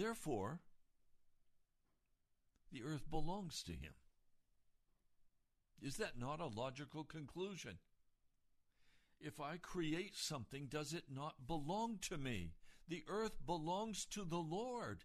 Therefore, 0.00 0.60
the 2.72 2.82
earth 2.82 3.10
belongs 3.10 3.62
to 3.64 3.72
him. 3.72 3.92
Is 5.82 5.98
that 5.98 6.18
not 6.18 6.40
a 6.40 6.46
logical 6.46 7.04
conclusion? 7.04 7.80
If 9.20 9.40
I 9.40 9.58
create 9.58 10.16
something, 10.16 10.68
does 10.70 10.94
it 10.94 11.04
not 11.14 11.46
belong 11.46 11.98
to 12.08 12.16
me? 12.16 12.54
The 12.88 13.04
earth 13.08 13.44
belongs 13.44 14.06
to 14.06 14.24
the 14.24 14.38
Lord. 14.38 15.04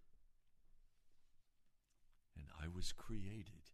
And 2.37 2.47
I 2.57 2.69
was 2.73 2.93
created. 2.93 3.71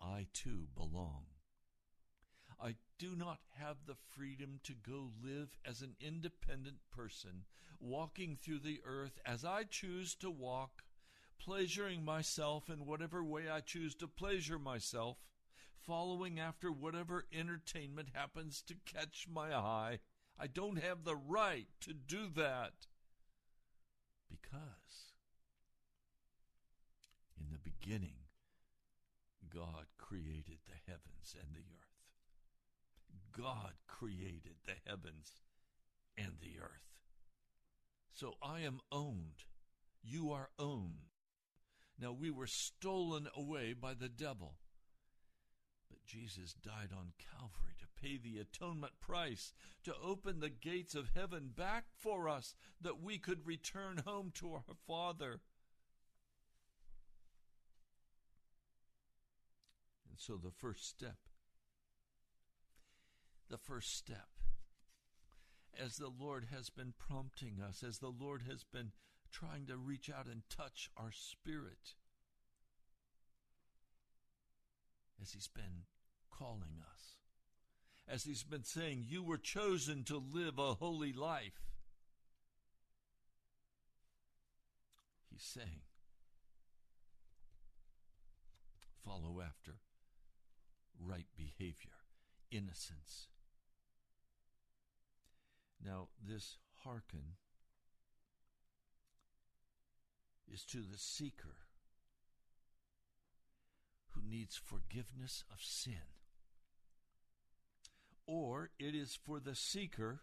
I 0.00 0.26
too 0.32 0.66
belong. 0.74 1.26
Do 2.98 3.14
not 3.14 3.38
have 3.60 3.76
the 3.86 3.94
freedom 3.94 4.58
to 4.64 4.72
go 4.74 5.10
live 5.22 5.56
as 5.64 5.82
an 5.82 5.94
independent 6.00 6.78
person, 6.90 7.44
walking 7.78 8.36
through 8.36 8.58
the 8.58 8.80
earth 8.84 9.20
as 9.24 9.44
I 9.44 9.62
choose 9.62 10.16
to 10.16 10.30
walk, 10.30 10.82
pleasuring 11.38 12.04
myself 12.04 12.68
in 12.68 12.86
whatever 12.86 13.22
way 13.22 13.48
I 13.48 13.60
choose 13.60 13.94
to 13.96 14.08
pleasure 14.08 14.58
myself, 14.58 15.18
following 15.86 16.40
after 16.40 16.72
whatever 16.72 17.24
entertainment 17.32 18.08
happens 18.14 18.62
to 18.62 18.74
catch 18.84 19.28
my 19.32 19.54
eye. 19.54 20.00
I 20.36 20.48
don't 20.48 20.82
have 20.82 21.04
the 21.04 21.16
right 21.16 21.68
to 21.82 21.94
do 21.94 22.28
that. 22.34 22.72
Because 24.28 25.12
in 27.38 27.46
the 27.52 27.58
beginning, 27.58 28.26
God 29.54 29.86
created 29.98 30.58
the 30.66 30.74
heavens 30.86 31.36
and 31.38 31.54
the 31.54 31.60
earth. 31.60 31.77
God 33.38 33.74
created 33.86 34.56
the 34.66 34.74
heavens 34.86 35.36
and 36.16 36.32
the 36.40 36.60
earth. 36.60 36.88
So 38.12 38.34
I 38.42 38.60
am 38.60 38.80
owned. 38.90 39.44
You 40.02 40.32
are 40.32 40.50
owned. 40.58 41.12
Now 42.00 42.12
we 42.12 42.30
were 42.30 42.48
stolen 42.48 43.28
away 43.36 43.74
by 43.74 43.94
the 43.94 44.08
devil. 44.08 44.56
But 45.88 46.04
Jesus 46.04 46.52
died 46.52 46.90
on 46.92 47.12
Calvary 47.18 47.74
to 47.78 48.02
pay 48.02 48.18
the 48.18 48.38
atonement 48.38 48.94
price, 49.00 49.52
to 49.84 49.94
open 50.02 50.40
the 50.40 50.50
gates 50.50 50.94
of 50.94 51.10
heaven 51.14 51.50
back 51.54 51.84
for 51.96 52.28
us, 52.28 52.54
that 52.80 53.00
we 53.00 53.18
could 53.18 53.46
return 53.46 54.02
home 54.04 54.32
to 54.34 54.54
our 54.54 54.74
Father. 54.86 55.40
And 60.08 60.18
so 60.18 60.36
the 60.36 60.50
first 60.50 60.88
step 60.88 61.27
the 63.48 63.58
first 63.58 63.96
step. 63.96 64.28
As 65.78 65.96
the 65.96 66.10
Lord 66.10 66.48
has 66.52 66.70
been 66.70 66.92
prompting 66.98 67.60
us, 67.66 67.84
as 67.86 67.98
the 67.98 68.12
Lord 68.12 68.42
has 68.48 68.64
been 68.64 68.92
trying 69.30 69.66
to 69.66 69.76
reach 69.76 70.10
out 70.10 70.26
and 70.26 70.42
touch 70.48 70.90
our 70.96 71.12
spirit, 71.12 71.94
as 75.22 75.32
He's 75.32 75.48
been 75.48 75.84
calling 76.30 76.82
us, 76.92 77.16
as 78.08 78.24
He's 78.24 78.42
been 78.42 78.64
saying, 78.64 79.04
You 79.06 79.22
were 79.22 79.38
chosen 79.38 80.02
to 80.04 80.16
live 80.16 80.58
a 80.58 80.74
holy 80.74 81.12
life. 81.12 81.60
He's 85.30 85.42
saying, 85.42 85.82
Follow 89.04 89.40
after 89.40 89.76
right 91.00 91.26
behavior, 91.36 91.92
innocence, 92.50 93.28
now, 95.88 96.08
this 96.22 96.58
hearken 96.84 97.36
is 100.52 100.64
to 100.66 100.78
the 100.78 100.98
seeker 100.98 101.56
who 104.10 104.20
needs 104.28 104.60
forgiveness 104.62 105.44
of 105.50 105.60
sin. 105.62 105.94
Or 108.26 108.68
it 108.78 108.94
is 108.94 109.18
for 109.24 109.40
the 109.40 109.54
seeker 109.54 110.20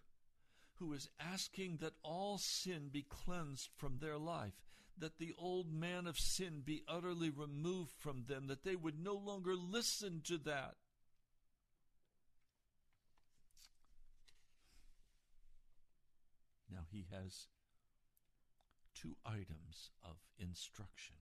who 0.76 0.94
is 0.94 1.10
asking 1.20 1.78
that 1.78 1.94
all 2.04 2.38
sin 2.38 2.90
be 2.92 3.04
cleansed 3.08 3.70
from 3.76 3.98
their 3.98 4.18
life, 4.18 4.66
that 5.00 5.18
the 5.18 5.34
old 5.36 5.74
man 5.74 6.06
of 6.06 6.20
sin 6.20 6.62
be 6.64 6.84
utterly 6.88 7.32
removed 7.32 7.92
from 7.98 8.26
them, 8.28 8.48
that 8.48 8.64
they 8.64 8.76
would 8.76 9.04
no 9.04 9.16
longer 9.16 9.56
listen 9.56 10.22
to 10.26 10.38
that. 10.38 10.76
Now 16.72 16.86
he 16.92 17.06
has 17.12 17.48
two 18.94 19.18
items 19.26 19.92
of 20.04 20.16
instruction 20.40 21.18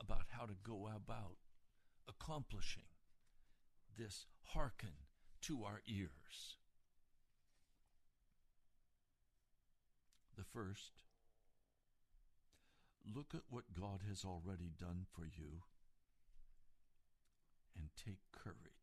about 0.00 0.26
how 0.28 0.46
to 0.46 0.54
go 0.62 0.88
about 0.94 1.36
accomplishing 2.08 2.84
this 3.98 4.26
hearken 4.52 4.92
to 5.42 5.64
our 5.64 5.80
ears. 5.86 6.56
The 10.36 10.44
first, 10.44 10.92
look 13.14 13.34
at 13.34 13.42
what 13.48 13.72
God 13.72 14.00
has 14.08 14.24
already 14.24 14.70
done 14.78 15.06
for 15.10 15.24
you 15.24 15.62
and 17.74 17.88
take 17.96 18.20
courage. 18.32 18.75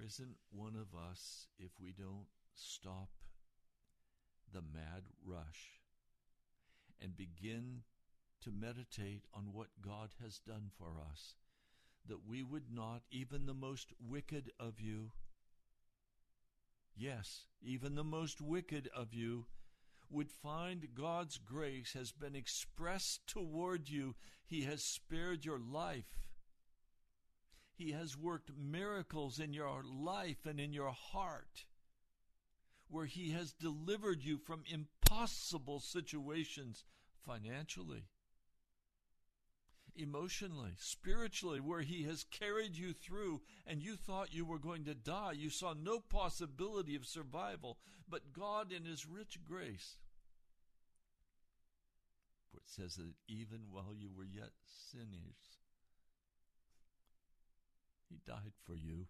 There 0.00 0.06
isn't 0.06 0.36
one 0.50 0.76
of 0.76 0.98
us 0.98 1.46
if 1.58 1.72
we 1.78 1.92
don't 1.92 2.26
stop 2.54 3.10
the 4.50 4.62
mad 4.62 5.02
rush 5.26 5.80
and 7.02 7.14
begin 7.14 7.82
to 8.42 8.50
meditate 8.50 9.24
on 9.34 9.52
what 9.52 9.68
God 9.82 10.08
has 10.22 10.38
done 10.38 10.70
for 10.78 10.94
us, 11.10 11.34
that 12.08 12.26
we 12.26 12.42
would 12.42 12.72
not, 12.72 13.02
even 13.10 13.44
the 13.44 13.52
most 13.52 13.88
wicked 14.00 14.50
of 14.58 14.80
you, 14.80 15.12
yes, 16.96 17.44
even 17.60 17.94
the 17.94 18.02
most 18.02 18.40
wicked 18.40 18.88
of 18.96 19.12
you, 19.12 19.44
would 20.08 20.30
find 20.30 20.94
God's 20.94 21.36
grace 21.36 21.92
has 21.92 22.10
been 22.10 22.34
expressed 22.34 23.26
toward 23.26 23.90
you. 23.90 24.14
He 24.46 24.62
has 24.62 24.82
spared 24.82 25.44
your 25.44 25.60
life. 25.60 26.06
He 27.80 27.92
has 27.92 28.14
worked 28.14 28.50
miracles 28.54 29.40
in 29.40 29.54
your 29.54 29.82
life 29.82 30.44
and 30.44 30.60
in 30.60 30.70
your 30.70 30.90
heart, 30.90 31.64
where 32.90 33.06
He 33.06 33.30
has 33.30 33.54
delivered 33.54 34.22
you 34.22 34.36
from 34.36 34.64
impossible 34.66 35.80
situations 35.80 36.84
financially, 37.24 38.04
emotionally, 39.96 40.72
spiritually, 40.76 41.58
where 41.58 41.80
He 41.80 42.02
has 42.02 42.24
carried 42.24 42.76
you 42.76 42.92
through 42.92 43.40
and 43.66 43.80
you 43.80 43.96
thought 43.96 44.34
you 44.34 44.44
were 44.44 44.58
going 44.58 44.84
to 44.84 44.94
die. 44.94 45.32
You 45.32 45.48
saw 45.48 45.72
no 45.72 46.00
possibility 46.00 46.96
of 46.96 47.06
survival, 47.06 47.78
but 48.06 48.34
God, 48.34 48.72
in 48.72 48.84
His 48.84 49.06
rich 49.06 49.38
grace, 49.42 49.96
for 52.50 52.58
it 52.58 52.68
says 52.68 52.96
that 52.96 53.14
even 53.26 53.60
while 53.70 53.94
you 53.96 54.10
were 54.14 54.26
yet 54.26 54.50
sinners, 54.92 55.59
he 58.10 58.20
died 58.26 58.52
for 58.66 58.74
you. 58.74 59.06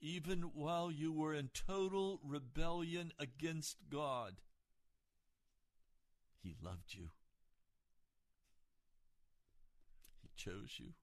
Even 0.00 0.50
while 0.54 0.90
you 0.90 1.12
were 1.12 1.34
in 1.34 1.50
total 1.52 2.20
rebellion 2.24 3.12
against 3.18 3.76
God, 3.90 4.36
He 6.42 6.56
loved 6.62 6.94
you. 6.94 7.10
He 10.22 10.30
chose 10.36 10.76
you. 10.78 10.94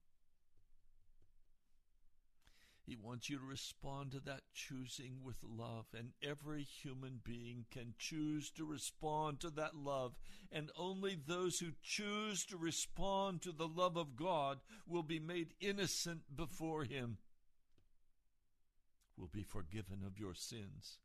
He 2.88 2.96
wants 2.96 3.28
you 3.28 3.36
to 3.36 3.44
respond 3.44 4.12
to 4.12 4.20
that 4.20 4.40
choosing 4.54 5.18
with 5.22 5.36
love, 5.44 5.84
and 5.94 6.12
every 6.22 6.62
human 6.62 7.20
being 7.22 7.66
can 7.70 7.92
choose 7.98 8.50
to 8.52 8.64
respond 8.64 9.40
to 9.40 9.50
that 9.50 9.76
love. 9.76 10.14
And 10.50 10.70
only 10.74 11.14
those 11.14 11.58
who 11.58 11.72
choose 11.82 12.46
to 12.46 12.56
respond 12.56 13.42
to 13.42 13.52
the 13.52 13.68
love 13.68 13.98
of 13.98 14.16
God 14.16 14.60
will 14.86 15.02
be 15.02 15.20
made 15.20 15.52
innocent 15.60 16.34
before 16.34 16.84
Him, 16.84 17.18
will 19.18 19.28
be 19.30 19.42
forgiven 19.42 20.02
of 20.06 20.18
your 20.18 20.34
sins. 20.34 20.96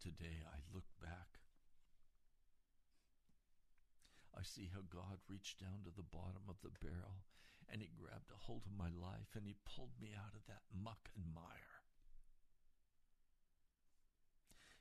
today 0.00 0.40
I 0.50 0.56
look 0.72 0.86
back, 1.02 1.40
I 4.34 4.42
see 4.42 4.70
how 4.72 4.80
God 4.90 5.18
reached 5.28 5.60
down 5.60 5.84
to 5.84 5.90
the 5.94 6.02
bottom 6.02 6.48
of 6.48 6.56
the 6.62 6.70
barrel 6.80 7.20
and 7.70 7.80
He 7.82 7.90
grabbed 7.96 8.30
a 8.30 8.44
hold 8.46 8.62
of 8.66 8.76
my 8.76 8.88
life 8.88 9.34
and 9.34 9.46
He 9.46 9.56
pulled 9.64 9.92
me 10.00 10.12
out 10.16 10.34
of 10.34 10.46
that 10.46 10.62
muck 10.74 11.10
and 11.14 11.24
mire. 11.34 11.70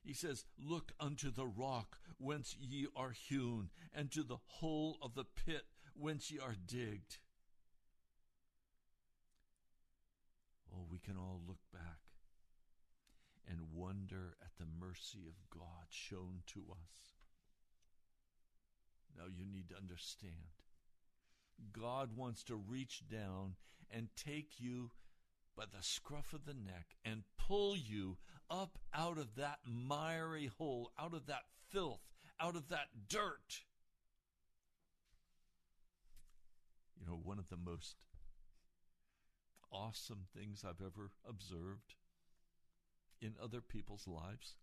He 0.02 0.14
says, 0.14 0.46
Look 0.58 0.94
unto 1.00 1.30
the 1.30 1.46
rock 1.46 2.00
whence 2.18 2.56
ye 2.60 2.88
are 2.96 3.12
hewn, 3.12 3.70
and 3.94 4.12
to 4.12 4.24
the 4.24 4.38
hole 4.46 4.98
of 5.02 5.14
the 5.14 5.26
pit 5.26 5.66
whence 5.94 6.32
ye 6.32 6.40
are 6.40 6.56
digged. 6.66 7.18
Oh, 10.74 10.86
we 10.90 11.00
can 11.00 11.18
all 11.18 11.42
look 11.48 11.60
back 11.74 12.00
and 13.48 13.74
wonder 13.74 14.36
at 14.42 14.52
the 14.58 14.66
mercy 14.66 15.26
of 15.28 15.50
God 15.50 15.88
shown 15.90 16.44
to 16.48 16.60
us. 16.72 17.16
Now 19.18 19.26
you 19.28 19.46
need 19.46 19.70
to 19.70 19.78
understand. 19.78 20.64
God 21.72 22.16
wants 22.16 22.44
to 22.46 22.56
reach 22.56 23.04
down 23.10 23.56
and 23.92 24.10
take 24.16 24.60
you 24.60 24.92
by 25.56 25.66
the 25.66 25.84
scruff 25.84 26.34
of 26.34 26.46
the 26.46 26.54
neck 26.54 26.96
and 27.04 27.24
pull 27.38 27.76
you 27.76 28.18
up 28.50 28.78
out 28.94 29.18
of 29.18 29.36
that 29.36 29.60
miry 29.66 30.50
hole, 30.58 30.92
out 31.00 31.14
of 31.14 31.28
that 31.28 31.44
filth, 31.70 32.02
out 32.40 32.56
of 32.56 32.70
that 32.70 32.88
dirt. 33.08 33.64
You 37.00 37.06
know, 37.08 37.20
one 37.22 37.40
of 37.40 37.50
the 37.50 37.58
most 37.58 38.06
awesome 39.72 40.26
things 40.36 40.64
I've 40.64 40.86
ever 40.86 41.12
observed 41.28 41.96
in 43.22 43.34
other 43.42 43.62
people's 43.62 44.08
lives 44.08 44.56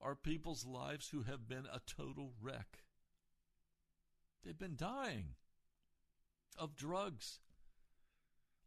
are 0.00 0.14
people's 0.14 0.64
lives 0.64 1.08
who 1.10 1.22
have 1.22 1.48
been 1.48 1.66
a 1.66 1.80
total 1.86 2.32
wreck. 2.40 2.78
They've 4.44 4.58
been 4.58 4.76
dying 4.76 5.34
of 6.56 6.76
drugs, 6.76 7.40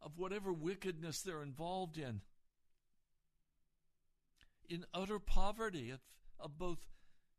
of 0.02 0.18
whatever 0.18 0.52
wickedness 0.52 1.22
they're 1.22 1.44
involved 1.44 1.98
in, 1.98 2.22
in 4.70 4.86
utter 4.94 5.20
poverty 5.20 5.92
of, 5.92 6.00
of 6.40 6.58
both 6.58 6.88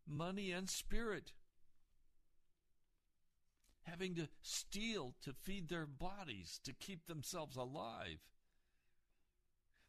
money 0.07 0.53
and 0.53 0.68
spirit, 0.68 1.32
having 3.84 4.14
to 4.14 4.28
steal 4.43 5.14
to 5.22 5.32
feed 5.32 5.68
their 5.68 5.86
bodies, 5.86 6.61
to 6.64 6.72
keep 6.72 7.07
themselves 7.07 7.57
alive 7.57 8.18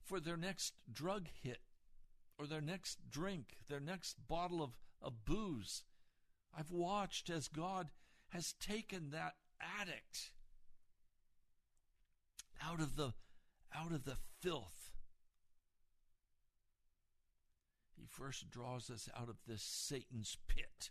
for 0.03 0.19
their 0.19 0.37
next 0.37 0.73
drug 0.91 1.27
hit 1.41 1.59
or 2.37 2.47
their 2.47 2.61
next 2.61 3.09
drink, 3.09 3.57
their 3.69 3.79
next 3.79 4.27
bottle 4.27 4.61
of, 4.61 4.71
of 5.01 5.25
booze. 5.25 5.83
I've 6.57 6.71
watched 6.71 7.29
as 7.29 7.47
God 7.47 7.89
has 8.29 8.53
taken 8.53 9.11
that 9.11 9.33
addict 9.79 10.31
out 12.65 12.79
of 12.79 12.95
the 12.95 13.13
out 13.75 13.91
of 13.91 14.05
the 14.05 14.17
filth. 14.41 14.91
He 17.95 18.05
first 18.05 18.49
draws 18.49 18.89
us 18.89 19.09
out 19.17 19.29
of 19.29 19.37
this 19.47 19.63
Satan's 19.63 20.37
pit. 20.47 20.89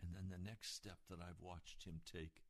And 0.00 0.14
then 0.14 0.30
the 0.30 0.44
next 0.44 0.74
step 0.74 0.98
that 1.08 1.18
I've 1.20 1.40
watched 1.40 1.84
him 1.84 2.00
take 2.10 2.42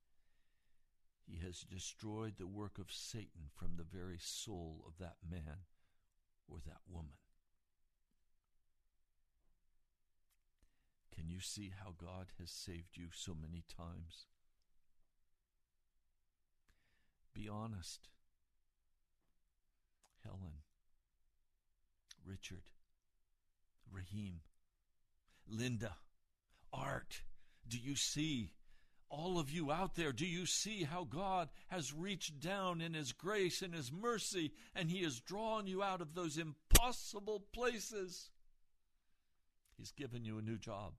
he 1.29 1.45
has 1.45 1.61
destroyed 1.61 2.35
the 2.39 2.47
work 2.47 2.79
of 2.79 2.91
Satan 2.91 3.51
from 3.55 3.77
the 3.77 3.85
very 3.85 4.19
soul 4.19 4.83
of 4.87 4.95
that 4.99 5.17
man 5.31 5.67
or 6.49 6.59
that 6.67 6.81
woman. 6.89 7.19
Can 11.15 11.29
you 11.29 11.41
see 11.41 11.71
how 11.85 11.93
God 11.99 12.29
has 12.41 12.51
saved 12.51 12.97
you 12.97 13.09
so 13.13 13.35
many 13.39 13.63
times? 13.69 14.27
Be 17.39 17.49
honest. 17.49 18.09
Helen, 20.25 20.59
Richard, 22.27 22.65
Raheem, 23.93 24.41
Linda, 25.47 25.95
Art, 26.73 27.23
do 27.69 27.79
you 27.79 27.95
see? 27.95 28.51
All 29.09 29.39
of 29.39 29.51
you 29.51 29.71
out 29.71 29.95
there, 29.95 30.13
do 30.13 30.27
you 30.27 30.47
see 30.47 30.83
how 30.83 31.05
God 31.05 31.49
has 31.69 31.95
reached 31.95 32.41
down 32.41 32.81
in 32.81 32.93
His 32.93 33.13
grace 33.13 33.63
and 33.63 33.73
His 33.73 33.93
mercy 33.93 34.53
and 34.75 34.91
He 34.91 35.05
has 35.05 35.21
drawn 35.21 35.69
you 35.69 35.81
out 35.81 36.01
of 36.01 36.15
those 36.15 36.39
impossible 36.39 37.45
places? 37.53 38.31
He's 39.77 39.93
given 39.93 40.25
you 40.25 40.39
a 40.39 40.43
new 40.43 40.59
job, 40.59 40.95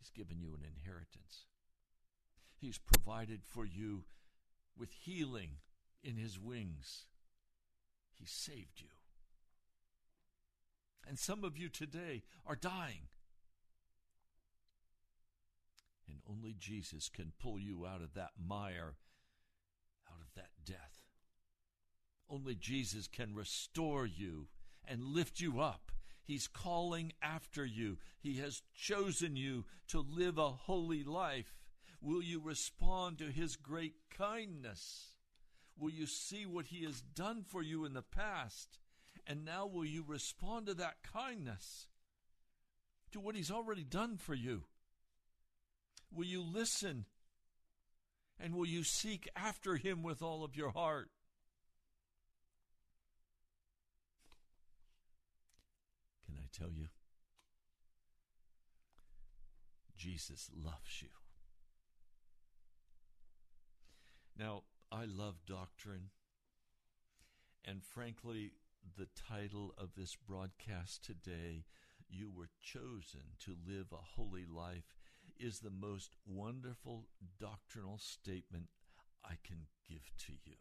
He's 0.00 0.10
given 0.10 0.40
you 0.40 0.54
an 0.54 0.66
inheritance. 0.66 1.46
He's 2.60 2.78
provided 2.78 3.42
for 3.44 3.64
you 3.64 4.04
with 4.76 4.90
healing 4.92 5.56
in 6.02 6.16
His 6.16 6.38
wings. 6.38 7.06
He 8.14 8.26
saved 8.26 8.80
you. 8.80 8.88
And 11.06 11.18
some 11.18 11.44
of 11.44 11.56
you 11.58 11.68
today 11.68 12.22
are 12.46 12.56
dying. 12.56 13.08
And 16.08 16.18
only 16.28 16.54
Jesus 16.58 17.08
can 17.08 17.32
pull 17.40 17.58
you 17.58 17.86
out 17.86 18.02
of 18.02 18.14
that 18.14 18.32
mire, 18.38 18.94
out 20.08 20.20
of 20.20 20.34
that 20.36 20.50
death. 20.64 21.02
Only 22.28 22.54
Jesus 22.54 23.08
can 23.08 23.34
restore 23.34 24.06
you 24.06 24.48
and 24.86 25.04
lift 25.04 25.40
you 25.40 25.60
up. 25.60 25.92
He's 26.24 26.46
calling 26.46 27.12
after 27.20 27.64
you. 27.64 27.98
He 28.20 28.38
has 28.38 28.62
chosen 28.74 29.36
you 29.36 29.64
to 29.88 30.00
live 30.00 30.38
a 30.38 30.50
holy 30.50 31.02
life. 31.02 31.52
Will 32.02 32.22
you 32.22 32.40
respond 32.40 33.18
to 33.18 33.30
His 33.30 33.56
great 33.56 33.94
kindness? 34.10 35.14
Will 35.78 35.90
you 35.90 36.06
see 36.06 36.44
what 36.44 36.66
He 36.66 36.84
has 36.84 37.00
done 37.00 37.44
for 37.46 37.62
you 37.62 37.84
in 37.84 37.94
the 37.94 38.02
past? 38.02 38.78
And 39.26 39.44
now 39.44 39.66
will 39.66 39.84
you 39.84 40.04
respond 40.06 40.66
to 40.66 40.74
that 40.74 40.96
kindness? 41.04 41.86
To 43.12 43.20
what 43.20 43.36
He's 43.36 43.52
already 43.52 43.84
done 43.84 44.16
for 44.16 44.34
you? 44.34 44.64
Will 46.12 46.26
you 46.26 46.42
listen? 46.42 47.06
And 48.38 48.54
will 48.54 48.66
you 48.66 48.82
seek 48.82 49.28
after 49.36 49.76
him 49.76 50.02
with 50.02 50.20
all 50.20 50.42
of 50.42 50.56
your 50.56 50.70
heart? 50.70 51.10
Can 56.26 56.34
I 56.36 56.48
tell 56.52 56.72
you? 56.72 56.88
Jesus 59.96 60.50
loves 60.52 61.00
you. 61.00 61.21
Now, 64.42 64.64
I 64.90 65.04
love 65.04 65.36
doctrine. 65.46 66.10
And 67.64 67.84
frankly, 67.84 68.54
the 68.98 69.06
title 69.14 69.72
of 69.78 69.90
this 69.96 70.16
broadcast 70.16 71.04
today, 71.04 71.64
You 72.10 72.28
Were 72.28 72.48
Chosen 72.60 73.36
to 73.44 73.54
Live 73.64 73.92
a 73.92 74.02
Holy 74.16 74.44
Life, 74.44 74.96
is 75.38 75.60
the 75.60 75.70
most 75.70 76.16
wonderful 76.26 77.06
doctrinal 77.38 77.98
statement 77.98 78.66
I 79.24 79.34
can 79.44 79.66
give 79.88 80.10
to 80.26 80.32
you. 80.44 80.56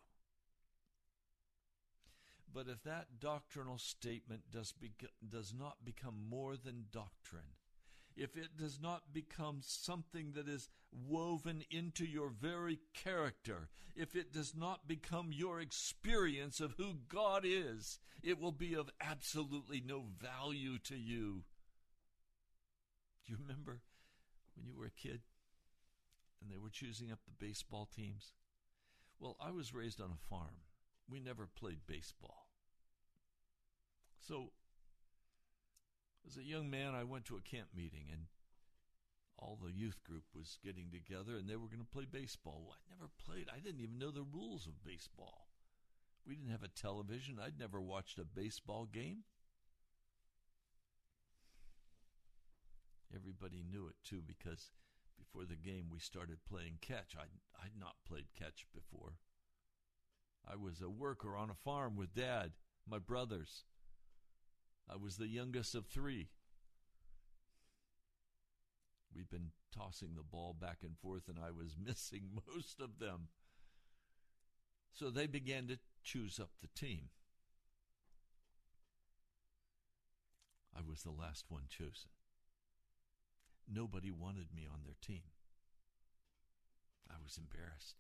But 2.54 2.68
if 2.68 2.84
that 2.84 3.20
doctrinal 3.20 3.80
statement 3.80 4.52
does, 4.52 4.74
be, 4.74 4.92
does 5.28 5.56
not 5.58 5.84
become 5.84 6.30
more 6.30 6.56
than 6.56 6.86
doctrine, 6.92 7.56
if 8.16 8.36
it 8.36 8.58
does 8.58 8.80
not 8.82 9.14
become 9.14 9.60
something 9.62 10.34
that 10.34 10.48
is 10.48 10.70
woven 10.92 11.64
into 11.70 12.06
your 12.06 12.30
very 12.30 12.80
character, 12.94 13.70
if 13.96 14.16
it 14.16 14.34
does 14.34 14.54
not 14.56 14.88
become 14.88 15.32
your 15.32 15.60
experience 15.60 16.60
of 16.60 16.76
who 16.78 16.96
God 17.08 17.44
is, 17.46 18.00
it 18.24 18.40
will 18.40 18.52
be 18.52 18.76
of 18.76 18.90
absolutely 19.00 19.82
no 19.86 20.04
value 20.20 20.78
to 20.80 20.96
you. 20.96 21.44
Do 23.26 23.34
you 23.34 23.38
remember 23.40 23.82
when 24.56 24.66
you 24.66 24.76
were 24.76 24.86
a 24.86 24.92
kid 24.92 25.22
and 26.42 26.52
they 26.52 26.58
were 26.58 26.70
choosing 26.70 27.12
up 27.12 27.20
the 27.26 27.46
baseball 27.46 27.88
teams? 27.96 28.34
Well, 29.20 29.38
I 29.40 29.52
was 29.52 29.74
raised 29.74 30.02
on 30.02 30.12
a 30.12 30.30
farm. 30.30 30.66
We 31.10 31.20
never 31.20 31.48
played 31.48 31.86
baseball. 31.88 32.48
So, 34.28 34.52
as 36.28 36.38
a 36.38 36.44
young 36.44 36.70
man, 36.70 36.96
I 36.96 37.04
went 37.04 37.26
to 37.26 37.38
a 37.38 37.42
camp 37.42 37.70
meeting 37.76 38.06
and 38.12 38.26
all 39.38 39.58
the 39.62 39.72
youth 39.72 40.04
group 40.04 40.24
was 40.36 40.60
getting 40.64 40.92
together 40.92 41.36
and 41.38 41.50
they 41.50 41.56
were 41.56 41.68
going 41.68 41.80
to 41.80 41.94
play 41.94 42.06
baseball. 42.06 42.64
Well, 42.66 42.78
I 42.78 42.94
never 42.94 43.10
played. 43.26 43.48
I 43.52 43.60
didn't 43.60 43.82
even 43.82 43.98
know 43.98 44.12
the 44.12 44.24
rules 44.24 44.68
of 44.68 44.84
baseball. 44.84 45.48
We 46.28 46.36
didn't 46.36 46.52
have 46.52 46.64
a 46.64 46.68
television. 46.68 47.40
I'd 47.42 47.60
never 47.60 47.82
watched 47.82 48.20
a 48.20 48.24
baseball 48.24 48.86
game. 48.86 49.24
Everybody 53.14 53.64
knew 53.70 53.88
it 53.88 53.96
too 54.04 54.22
because 54.26 54.72
before 55.18 55.46
the 55.46 55.56
game 55.56 55.86
we 55.92 56.00
started 56.00 56.38
playing 56.48 56.78
catch. 56.82 57.16
I'd, 57.20 57.34
I'd 57.62 57.80
not 57.80 57.96
played 58.08 58.28
catch 58.38 58.66
before. 58.74 59.14
I 60.48 60.56
was 60.56 60.82
a 60.82 60.90
worker 60.90 61.36
on 61.36 61.50
a 61.50 61.56
farm 61.56 61.96
with 61.96 62.16
dad, 62.16 62.52
my 62.90 63.00
brothers. 63.00 63.64
I 64.90 64.96
was 64.98 65.18
the 65.18 65.28
youngest 65.28 65.76
of 65.76 65.86
three. 65.88 66.30
We've 69.16 69.30
been 69.30 69.52
tossing 69.76 70.16
the 70.16 70.24
ball 70.24 70.56
back 70.60 70.80
and 70.84 70.98
forth, 70.98 71.28
and 71.28 71.38
I 71.40 71.52
was 71.52 71.76
missing 71.84 72.30
most 72.48 72.80
of 72.80 73.00
them. 73.00 73.28
So 74.94 75.10
they 75.10 75.28
began 75.28 75.68
to 75.68 75.80
choose 76.04 76.40
up 76.40 76.52
the 76.62 76.68
team. 76.68 77.10
I 80.76 80.80
was 80.88 81.04
the 81.04 81.12
last 81.12 81.46
one 81.50 81.64
chosen. 81.70 82.10
Nobody 83.72 84.12
wanted 84.12 84.48
me 84.54 84.68
on 84.72 84.82
their 84.84 84.96
team. 85.02 85.24
I 87.10 87.16
was 87.24 87.38
embarrassed. 87.38 87.98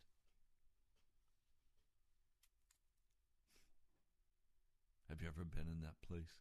Have 5.09 5.21
you 5.21 5.27
ever 5.27 5.43
been 5.43 5.67
in 5.67 5.82
that 5.82 6.01
place 6.07 6.36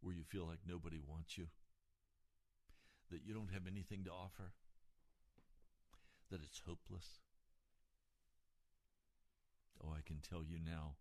where 0.00 0.14
you 0.14 0.24
feel 0.24 0.46
like 0.46 0.60
nobody 0.66 0.98
wants 1.06 1.36
you? 1.38 1.46
That 3.10 3.22
you 3.24 3.34
don't 3.34 3.52
have 3.52 3.66
anything 3.66 4.04
to 4.04 4.10
offer? 4.10 4.52
That 6.30 6.40
it's 6.42 6.62
hopeless? 6.66 7.20
Oh, 9.82 9.90
I 9.90 10.00
can 10.06 10.18
tell 10.18 10.42
you 10.44 10.58
now. 10.64 10.96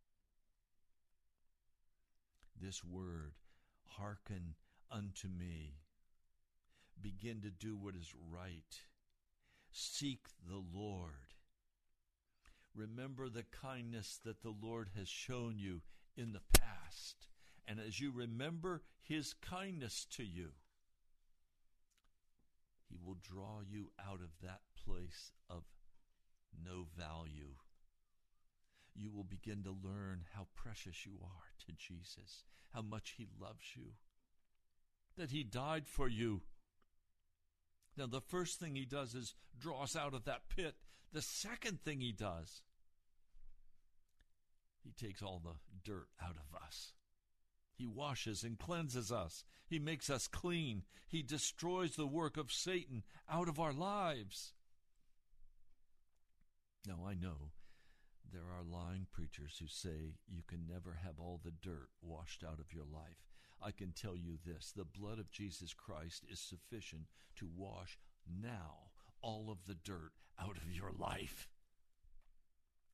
This 2.59 2.83
word, 2.83 3.33
hearken 3.85 4.55
unto 4.89 5.27
me. 5.27 5.75
Begin 7.01 7.41
to 7.41 7.49
do 7.49 7.75
what 7.75 7.95
is 7.95 8.13
right. 8.31 8.81
Seek 9.71 10.27
the 10.47 10.61
Lord. 10.73 11.33
Remember 12.73 13.29
the 13.29 13.43
kindness 13.43 14.19
that 14.23 14.41
the 14.41 14.53
Lord 14.61 14.89
has 14.97 15.07
shown 15.07 15.55
you 15.57 15.81
in 16.15 16.33
the 16.33 16.59
past. 16.59 17.27
And 17.67 17.79
as 17.79 17.99
you 17.99 18.11
remember 18.11 18.81
his 19.01 19.33
kindness 19.33 20.05
to 20.11 20.23
you, 20.23 20.51
he 22.89 22.97
will 23.03 23.17
draw 23.21 23.59
you 23.67 23.91
out 23.99 24.21
of 24.21 24.29
that 24.41 24.61
place 24.85 25.31
of 25.49 25.63
no 26.65 26.85
value. 26.97 27.55
You 28.95 29.11
will 29.11 29.25
begin 29.25 29.63
to 29.63 29.75
learn 29.83 30.25
how 30.33 30.47
precious 30.55 31.05
you 31.05 31.19
are 31.21 31.51
to 31.65 31.73
Jesus, 31.73 32.45
how 32.73 32.81
much 32.81 33.15
he 33.17 33.27
loves 33.39 33.75
you, 33.75 33.93
that 35.17 35.31
he 35.31 35.43
died 35.43 35.87
for 35.87 36.07
you. 36.07 36.41
Now, 37.97 38.07
the 38.07 38.21
first 38.21 38.59
thing 38.59 38.75
he 38.75 38.85
does 38.85 39.13
is 39.13 39.35
draw 39.59 39.83
us 39.83 39.95
out 39.95 40.13
of 40.13 40.23
that 40.25 40.49
pit. 40.55 40.75
The 41.11 41.21
second 41.21 41.81
thing 41.81 41.99
he 41.99 42.11
does 42.11 42.61
he 44.87 45.05
takes 45.05 45.21
all 45.21 45.41
the 45.43 45.55
dirt 45.83 46.07
out 46.23 46.37
of 46.37 46.61
us. 46.63 46.93
He 47.77 47.85
washes 47.85 48.43
and 48.43 48.57
cleanses 48.57 49.11
us. 49.11 49.43
He 49.67 49.77
makes 49.77 50.09
us 50.09 50.27
clean. 50.27 50.83
He 51.07 51.21
destroys 51.21 51.95
the 51.95 52.07
work 52.07 52.35
of 52.35 52.51
Satan 52.51 53.03
out 53.29 53.47
of 53.47 53.59
our 53.59 53.73
lives. 53.73 54.53
Now, 56.87 57.05
I 57.07 57.13
know 57.13 57.51
there 58.31 58.41
are 58.41 58.63
lying 58.63 59.05
preachers 59.11 59.57
who 59.59 59.67
say 59.67 60.15
you 60.27 60.41
can 60.47 60.65
never 60.67 60.99
have 61.03 61.19
all 61.19 61.39
the 61.43 61.51
dirt 61.51 61.89
washed 62.01 62.43
out 62.43 62.59
of 62.59 62.73
your 62.73 62.85
life. 62.85 63.27
I 63.61 63.71
can 63.71 63.91
tell 63.91 64.15
you 64.15 64.37
this 64.43 64.71
the 64.75 64.85
blood 64.85 65.19
of 65.19 65.31
Jesus 65.31 65.73
Christ 65.73 66.25
is 66.31 66.39
sufficient 66.39 67.03
to 67.35 67.47
wash 67.55 67.99
now 68.27 68.91
all 69.21 69.49
of 69.51 69.65
the 69.67 69.75
dirt 69.75 70.11
out 70.39 70.57
of 70.57 70.71
your 70.71 70.91
life. 70.97 71.47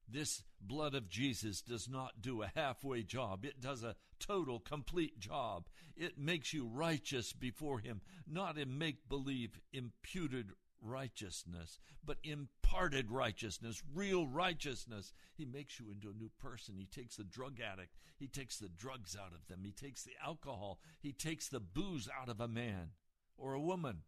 This 0.07 0.43
blood 0.61 0.95
of 0.95 1.09
Jesus 1.09 1.61
does 1.61 1.89
not 1.89 2.21
do 2.21 2.41
a 2.41 2.51
halfway 2.55 3.03
job. 3.03 3.45
It 3.45 3.61
does 3.61 3.83
a 3.83 3.95
total, 4.19 4.59
complete 4.59 5.19
job. 5.19 5.67
It 5.95 6.17
makes 6.17 6.53
you 6.53 6.67
righteous 6.67 7.33
before 7.33 7.79
Him, 7.79 8.01
not 8.27 8.57
in 8.57 8.77
make 8.77 9.09
believe 9.09 9.59
imputed 9.71 10.51
righteousness, 10.81 11.79
but 12.05 12.17
imparted 12.23 13.09
righteousness, 13.09 13.81
real 13.93 14.27
righteousness. 14.27 15.13
He 15.35 15.45
makes 15.45 15.79
you 15.79 15.89
into 15.89 16.09
a 16.09 16.19
new 16.19 16.29
person. 16.39 16.75
He 16.77 16.85
takes 16.85 17.15
the 17.15 17.23
drug 17.23 17.59
addict, 17.59 17.95
He 18.17 18.27
takes 18.27 18.57
the 18.57 18.69
drugs 18.69 19.15
out 19.15 19.33
of 19.33 19.47
them, 19.47 19.61
He 19.63 19.71
takes 19.71 20.03
the 20.03 20.13
alcohol, 20.23 20.79
He 20.99 21.13
takes 21.13 21.47
the 21.47 21.59
booze 21.59 22.09
out 22.21 22.29
of 22.29 22.39
a 22.39 22.47
man 22.47 22.91
or 23.37 23.53
a 23.53 23.61
woman. 23.61 24.03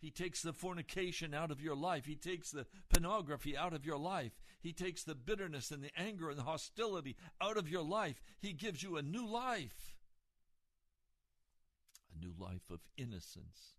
He 0.00 0.10
takes 0.10 0.40
the 0.40 0.54
fornication 0.54 1.34
out 1.34 1.50
of 1.50 1.60
your 1.60 1.76
life. 1.76 2.06
He 2.06 2.16
takes 2.16 2.50
the 2.50 2.66
pornography 2.88 3.54
out 3.54 3.74
of 3.74 3.84
your 3.84 3.98
life. 3.98 4.32
He 4.62 4.72
takes 4.72 5.02
the 5.02 5.14
bitterness 5.14 5.70
and 5.70 5.82
the 5.82 5.90
anger 5.96 6.30
and 6.30 6.38
the 6.38 6.44
hostility 6.44 7.16
out 7.40 7.58
of 7.58 7.68
your 7.68 7.82
life. 7.82 8.22
He 8.40 8.54
gives 8.54 8.82
you 8.82 8.96
a 8.96 9.02
new 9.02 9.26
life. 9.26 9.98
A 12.14 12.18
new 12.18 12.32
life 12.38 12.70
of 12.70 12.80
innocence, 12.96 13.74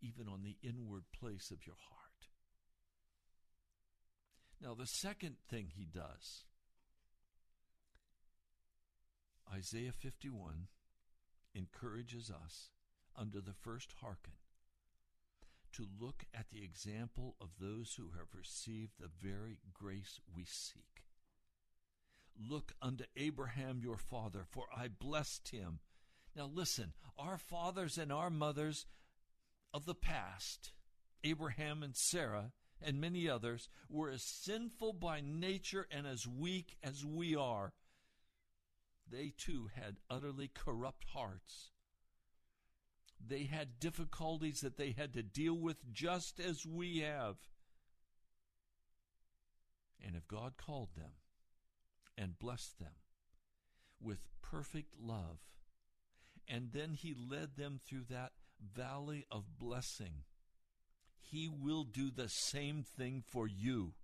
even 0.00 0.28
on 0.28 0.44
the 0.44 0.56
inward 0.62 1.04
place 1.12 1.50
of 1.50 1.66
your 1.66 1.76
heart. 1.90 2.28
Now, 4.62 4.74
the 4.74 4.86
second 4.86 5.36
thing 5.50 5.72
he 5.76 5.86
does, 5.86 6.44
Isaiah 9.52 9.92
51 9.92 10.68
encourages 11.52 12.30
us 12.30 12.70
under 13.16 13.40
the 13.40 13.52
first 13.52 13.92
hearken 14.00 14.32
to 15.76 15.86
look 16.00 16.24
at 16.32 16.48
the 16.50 16.64
example 16.64 17.36
of 17.40 17.48
those 17.60 17.94
who 17.96 18.10
have 18.16 18.34
received 18.34 18.92
the 18.98 19.10
very 19.22 19.58
grace 19.74 20.20
we 20.34 20.44
seek. 20.44 21.04
Look 22.38 22.72
unto 22.80 23.04
Abraham 23.14 23.80
your 23.82 23.98
father, 23.98 24.44
for 24.48 24.64
I 24.74 24.88
blessed 24.88 25.48
him. 25.50 25.80
Now 26.34 26.50
listen, 26.52 26.94
our 27.18 27.36
fathers 27.36 27.98
and 27.98 28.10
our 28.10 28.30
mothers 28.30 28.86
of 29.74 29.84
the 29.84 29.94
past, 29.94 30.72
Abraham 31.24 31.82
and 31.82 31.94
Sarah, 31.94 32.52
and 32.80 33.00
many 33.00 33.28
others, 33.28 33.68
were 33.88 34.10
as 34.10 34.22
sinful 34.22 34.94
by 34.94 35.20
nature 35.20 35.86
and 35.90 36.06
as 36.06 36.26
weak 36.26 36.76
as 36.82 37.04
we 37.04 37.36
are. 37.36 37.74
They 39.10 39.32
too 39.36 39.68
had 39.74 39.96
utterly 40.08 40.50
corrupt 40.54 41.04
hearts 41.12 41.70
they 43.24 43.44
had 43.44 43.80
difficulties 43.80 44.60
that 44.60 44.76
they 44.76 44.94
had 44.96 45.12
to 45.14 45.22
deal 45.22 45.54
with 45.54 45.92
just 45.92 46.40
as 46.40 46.66
we 46.66 46.98
have. 46.98 47.36
And 50.04 50.14
if 50.14 50.28
God 50.28 50.54
called 50.56 50.90
them 50.96 51.12
and 52.16 52.38
blessed 52.38 52.78
them 52.78 52.94
with 54.00 54.18
perfect 54.42 54.94
love, 55.00 55.38
and 56.48 56.70
then 56.72 56.92
He 56.92 57.14
led 57.14 57.56
them 57.56 57.80
through 57.84 58.04
that 58.10 58.32
valley 58.74 59.26
of 59.30 59.58
blessing, 59.58 60.22
He 61.18 61.48
will 61.48 61.84
do 61.84 62.10
the 62.10 62.28
same 62.28 62.82
thing 62.82 63.22
for 63.26 63.46
you. 63.46 63.94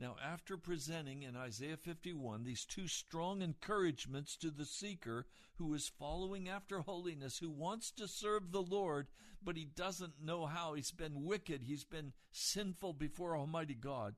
Now, 0.00 0.14
after 0.24 0.56
presenting 0.56 1.24
in 1.24 1.34
Isaiah 1.34 1.76
51 1.76 2.44
these 2.44 2.64
two 2.64 2.86
strong 2.86 3.42
encouragements 3.42 4.36
to 4.36 4.50
the 4.50 4.64
seeker 4.64 5.26
who 5.56 5.74
is 5.74 5.90
following 5.98 6.48
after 6.48 6.80
holiness, 6.80 7.38
who 7.38 7.50
wants 7.50 7.90
to 7.92 8.06
serve 8.06 8.52
the 8.52 8.62
Lord, 8.62 9.08
but 9.42 9.56
he 9.56 9.64
doesn't 9.64 10.22
know 10.22 10.46
how, 10.46 10.74
he's 10.74 10.92
been 10.92 11.24
wicked, 11.24 11.64
he's 11.64 11.84
been 11.84 12.12
sinful 12.30 12.92
before 12.92 13.36
Almighty 13.36 13.74
God, 13.74 14.14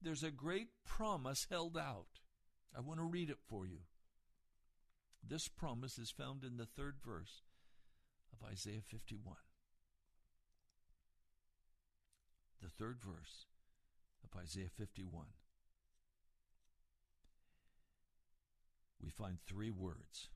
there's 0.00 0.22
a 0.22 0.30
great 0.30 0.68
promise 0.84 1.48
held 1.50 1.76
out. 1.76 2.20
I 2.76 2.80
want 2.80 3.00
to 3.00 3.04
read 3.04 3.28
it 3.28 3.38
for 3.48 3.66
you. 3.66 3.80
This 5.28 5.48
promise 5.48 5.98
is 5.98 6.12
found 6.12 6.44
in 6.44 6.56
the 6.56 6.66
third 6.66 6.98
verse 7.04 7.42
of 8.32 8.46
Isaiah 8.48 8.82
51. 8.86 9.34
The 12.62 12.68
third 12.68 12.98
verse 13.00 13.46
of 14.32 14.40
Isaiah 14.40 14.70
51, 14.76 15.26
we 19.02 19.10
find 19.10 19.38
three 19.46 19.70
words 19.70 20.28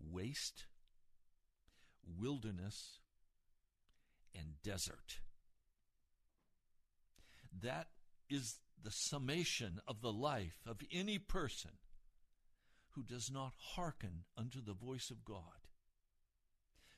waste, 0.00 0.64
wilderness, 2.18 3.00
and 4.34 4.62
desert. 4.62 5.20
That 7.60 7.88
is 8.30 8.58
the 8.82 8.90
summation 8.90 9.80
of 9.86 10.00
the 10.00 10.12
life 10.12 10.60
of 10.66 10.78
any 10.92 11.18
person 11.18 11.72
who 12.90 13.02
does 13.02 13.30
not 13.30 13.52
hearken 13.74 14.24
unto 14.36 14.60
the 14.60 14.72
voice 14.72 15.10
of 15.10 15.24
God, 15.24 15.66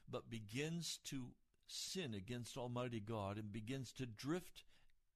but 0.09 0.31
begins 0.31 0.99
to 1.07 1.33
sin 1.67 2.15
against 2.15 2.57
Almighty 2.57 3.01
God 3.01 3.37
and 3.39 3.53
begins 3.53 3.93
to 3.93 4.07
drift 4.07 4.65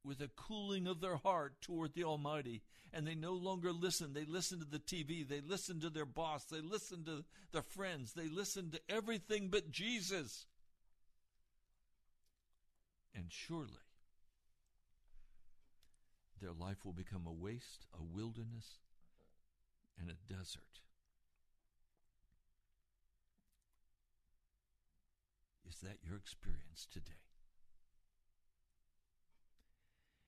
with 0.05 0.21
a 0.21 0.29
cooling 0.37 0.87
of 0.87 1.01
their 1.01 1.17
heart 1.17 1.61
toward 1.61 1.95
the 1.95 2.05
Almighty. 2.05 2.63
And 2.93 3.07
they 3.07 3.15
no 3.15 3.33
longer 3.33 3.73
listen. 3.73 4.13
They 4.13 4.25
listen 4.25 4.61
to 4.61 4.65
the 4.65 4.79
TV. 4.79 5.27
They 5.27 5.41
listen 5.41 5.81
to 5.81 5.91
their 5.91 6.05
boss. 6.05 6.45
They 6.45 6.61
listen 6.61 7.05
to 7.05 7.25
their 7.53 7.63
friends. 7.63 8.13
They 8.13 8.29
listen 8.29 8.71
to 8.71 8.81
everything 8.89 9.49
but 9.49 9.71
Jesus. 9.71 10.47
And 13.15 13.27
surely 13.29 13.71
their 16.41 16.53
life 16.53 16.85
will 16.85 16.93
become 16.93 17.27
a 17.27 17.33
waste, 17.33 17.87
a 17.99 18.03
wilderness, 18.03 18.79
and 19.99 20.11
a 20.11 20.33
desert. 20.33 20.81
Is 25.69 25.77
that 25.81 25.99
your 26.05 26.17
experience 26.17 26.87
today? 26.93 27.24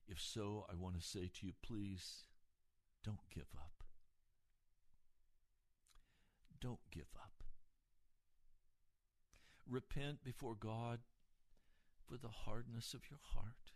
If 0.07 0.21
so, 0.21 0.65
I 0.71 0.75
want 0.75 0.95
to 0.99 1.05
say 1.05 1.29
to 1.39 1.45
you, 1.45 1.53
please 1.61 2.23
don't 3.03 3.29
give 3.33 3.47
up. 3.57 3.83
Don't 6.59 6.79
give 6.91 7.13
up. 7.15 7.43
Repent 9.69 10.23
before 10.23 10.55
God 10.55 10.99
for 12.07 12.17
the 12.17 12.29
hardness 12.29 12.93
of 12.93 13.01
your 13.09 13.19
heart, 13.33 13.73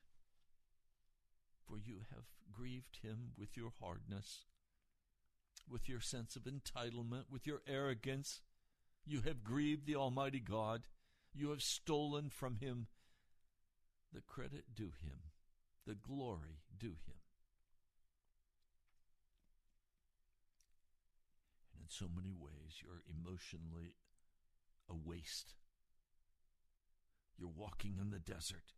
for 1.68 1.78
you 1.78 2.02
have 2.14 2.24
grieved 2.52 3.00
Him 3.02 3.32
with 3.38 3.58
your 3.58 3.74
hardness, 3.82 4.46
with 5.70 5.90
your 5.90 6.00
sense 6.00 6.36
of 6.36 6.44
entitlement, 6.44 7.26
with 7.30 7.46
your 7.46 7.62
arrogance. 7.68 8.42
You 9.06 9.22
have 9.22 9.44
grieved 9.44 9.86
the 9.86 9.96
Almighty 9.96 10.40
God. 10.40 10.84
You 11.34 11.50
have 11.50 11.62
stolen 11.62 12.30
from 12.30 12.56
Him 12.56 12.88
the 14.14 14.22
credit 14.22 14.76
due 14.76 14.94
Him, 15.04 15.31
the 15.86 15.96
glory 15.96 16.60
due 16.78 16.98
Him. 17.06 17.22
And 21.74 21.84
in 21.84 21.90
so 21.90 22.06
many 22.14 22.34
ways, 22.34 22.82
you're 22.82 23.04
emotionally 23.10 23.96
a 24.90 24.94
waste. 24.96 25.54
You're 27.38 27.50
walking 27.50 27.98
in 28.00 28.12
the 28.12 28.20
desert. 28.20 28.74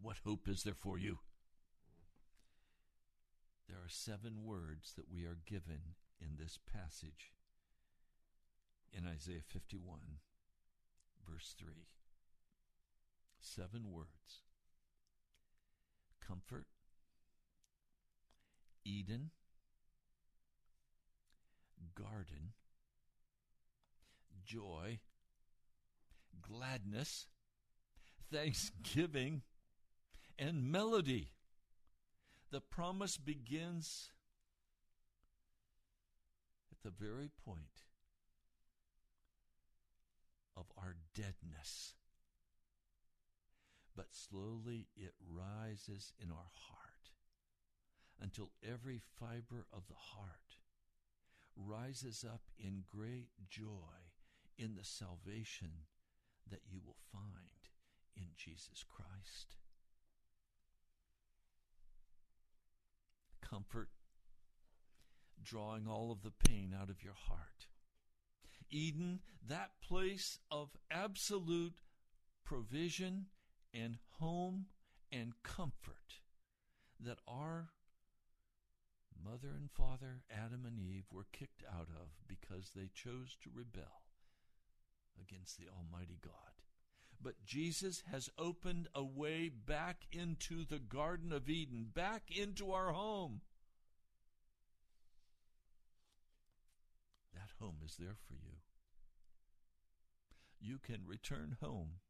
What 0.00 0.18
hope 0.24 0.48
is 0.48 0.62
there 0.62 0.74
for 0.74 0.98
you? 0.98 1.18
There 3.68 3.78
are 3.78 3.88
seven 3.88 4.44
words 4.44 4.92
that 4.96 5.10
we 5.10 5.24
are 5.24 5.38
given 5.46 5.96
in 6.20 6.36
this 6.38 6.58
passage 6.70 7.32
in 8.92 9.06
Isaiah 9.06 9.42
51, 9.46 9.98
verse 11.28 11.54
3. 11.58 11.72
Seven 13.40 13.90
words 13.90 14.42
comfort, 16.26 16.66
Eden, 18.84 19.30
garden, 21.94 22.52
joy, 24.44 24.98
gladness, 26.42 27.26
thanksgiving, 28.32 29.42
and 30.38 30.70
melody. 30.70 31.30
The 32.50 32.60
promise 32.60 33.16
begins 33.16 34.10
at 36.70 36.78
the 36.82 37.04
very 37.04 37.30
point 37.44 37.84
of 40.56 40.66
our 40.76 40.96
deadness. 41.14 41.94
But 43.96 44.08
slowly 44.10 44.88
it 44.96 45.14
rises 45.28 46.12
in 46.20 46.30
our 46.30 46.50
heart 46.52 47.10
until 48.20 48.50
every 48.62 49.00
fiber 49.18 49.66
of 49.72 49.86
the 49.88 49.94
heart 49.94 50.58
rises 51.56 52.24
up 52.28 52.42
in 52.58 52.84
great 52.88 53.28
joy 53.48 54.12
in 54.58 54.74
the 54.74 54.84
salvation 54.84 55.70
that 56.50 56.62
you 56.68 56.80
will 56.84 56.96
find 57.12 57.68
in 58.16 58.26
Jesus 58.36 58.84
Christ. 58.88 59.56
Comfort, 63.40 63.88
drawing 65.42 65.86
all 65.86 66.10
of 66.10 66.22
the 66.22 66.32
pain 66.48 66.74
out 66.78 66.90
of 66.90 67.02
your 67.02 67.14
heart. 67.14 67.66
Eden, 68.70 69.20
that 69.46 69.70
place 69.80 70.38
of 70.50 70.70
absolute 70.90 71.74
provision 72.44 73.26
and 73.74 73.98
home 74.20 74.66
and 75.10 75.32
comfort 75.42 76.20
that 77.00 77.18
our 77.26 77.70
mother 79.22 79.54
and 79.56 79.70
father, 79.70 80.22
Adam 80.30 80.64
and 80.66 80.78
Eve, 80.78 81.06
were 81.10 81.26
kicked 81.32 81.64
out 81.68 81.88
of 81.88 82.08
because 82.28 82.70
they 82.70 82.88
chose 82.94 83.36
to 83.42 83.50
rebel 83.52 84.02
against 85.20 85.58
the 85.58 85.66
Almighty 85.68 86.18
God. 86.22 86.32
But 87.20 87.44
Jesus 87.44 88.02
has 88.10 88.28
opened 88.38 88.88
a 88.94 89.02
way 89.02 89.48
back 89.48 90.06
into 90.12 90.64
the 90.64 90.78
Garden 90.78 91.32
of 91.32 91.48
Eden, 91.48 91.86
back 91.92 92.24
into 92.36 92.72
our 92.72 92.92
home. 92.92 93.40
That 97.32 97.50
home 97.60 97.76
is 97.84 97.96
there 97.98 98.16
for 98.26 98.34
you. 98.34 98.58
You 100.60 100.78
can 100.78 101.06
return 101.06 101.56
home 101.62 102.00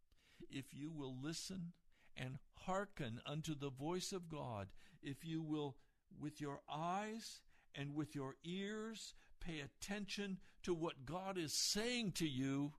if 0.51 0.67
you 0.73 0.91
will 0.91 1.15
listen 1.21 1.73
and 2.17 2.39
hearken 2.67 3.21
unto 3.27 3.55
the 3.55 3.71
voice 3.71 4.13
of 4.13 4.29
God, 4.29 4.69
if 5.03 5.25
you 5.25 5.43
will, 5.43 5.77
with 6.19 6.41
your 6.41 6.61
eyes 6.71 7.41
and 7.75 7.95
with 7.95 8.15
your 8.15 8.37
ears, 8.45 9.15
pay 9.41 9.61
attention 9.61 10.39
to 10.63 10.73
what 10.73 11.05
God 11.05 11.37
is 11.37 11.53
saying 11.53 12.13
to 12.13 12.29
you. 12.29 12.73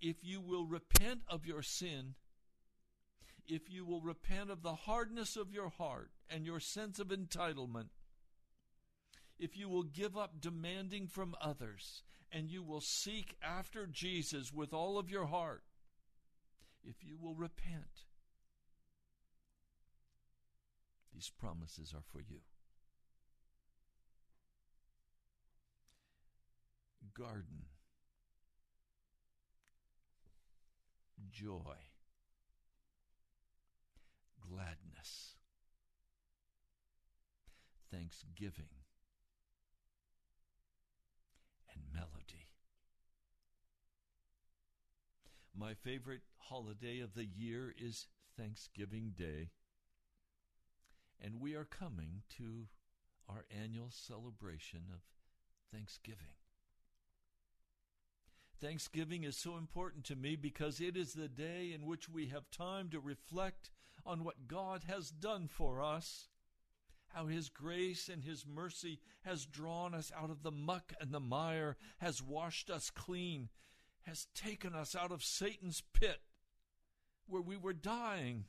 If 0.00 0.16
you 0.22 0.40
will 0.40 0.64
repent 0.64 1.20
of 1.28 1.46
your 1.46 1.62
sin, 1.62 2.14
if 3.46 3.68
you 3.68 3.84
will 3.84 4.00
repent 4.00 4.50
of 4.50 4.62
the 4.62 4.74
hardness 4.74 5.36
of 5.36 5.52
your 5.52 5.68
heart 5.68 6.10
and 6.28 6.46
your 6.46 6.60
sense 6.60 6.98
of 6.98 7.08
entitlement, 7.08 7.88
if 9.38 9.56
you 9.56 9.68
will 9.68 9.82
give 9.82 10.16
up 10.16 10.40
demanding 10.40 11.06
from 11.06 11.34
others 11.40 12.02
and 12.32 12.50
you 12.50 12.62
will 12.62 12.80
seek 12.80 13.36
after 13.42 13.86
Jesus 13.86 14.52
with 14.52 14.72
all 14.72 14.98
of 14.98 15.10
your 15.10 15.26
heart, 15.26 15.62
if 16.82 16.96
you 17.02 17.16
will 17.20 17.34
repent, 17.34 18.04
these 21.12 21.30
promises 21.38 21.92
are 21.94 22.04
for 22.12 22.20
you. 22.20 22.40
Garden 27.16 27.66
joy, 31.30 31.76
gladness, 34.40 35.36
thanksgiving, 37.90 38.84
and 41.72 41.82
melody. 41.92 42.48
My 45.56 45.74
favorite 45.74 46.22
holiday 46.50 46.98
of 46.98 47.14
the 47.14 47.26
year 47.26 47.72
is 47.80 48.08
Thanksgiving 48.36 49.12
Day, 49.16 49.50
and 51.22 51.40
we 51.40 51.54
are 51.54 51.64
coming 51.64 52.22
to 52.38 52.66
our 53.28 53.44
annual 53.56 53.90
celebration 53.90 54.80
of 54.92 54.98
Thanksgiving. 55.72 56.34
Thanksgiving 58.60 59.22
is 59.22 59.36
so 59.36 59.56
important 59.56 60.04
to 60.06 60.16
me 60.16 60.34
because 60.34 60.80
it 60.80 60.96
is 60.96 61.12
the 61.12 61.28
day 61.28 61.70
in 61.72 61.86
which 61.86 62.08
we 62.08 62.26
have 62.26 62.50
time 62.50 62.88
to 62.88 62.98
reflect 62.98 63.70
on 64.04 64.24
what 64.24 64.48
God 64.48 64.82
has 64.88 65.08
done 65.08 65.46
for 65.46 65.80
us, 65.80 66.26
how 67.14 67.26
His 67.26 67.48
grace 67.48 68.08
and 68.08 68.24
His 68.24 68.44
mercy 68.44 68.98
has 69.22 69.46
drawn 69.46 69.94
us 69.94 70.10
out 70.20 70.30
of 70.30 70.42
the 70.42 70.50
muck 70.50 70.94
and 71.00 71.12
the 71.12 71.20
mire, 71.20 71.76
has 71.98 72.20
washed 72.20 72.70
us 72.70 72.90
clean, 72.90 73.50
has 74.02 74.26
taken 74.34 74.74
us 74.74 74.96
out 74.96 75.12
of 75.12 75.22
Satan's 75.22 75.84
pit 75.92 76.18
where 77.30 77.42
we 77.42 77.56
were 77.56 77.72
dying, 77.72 78.44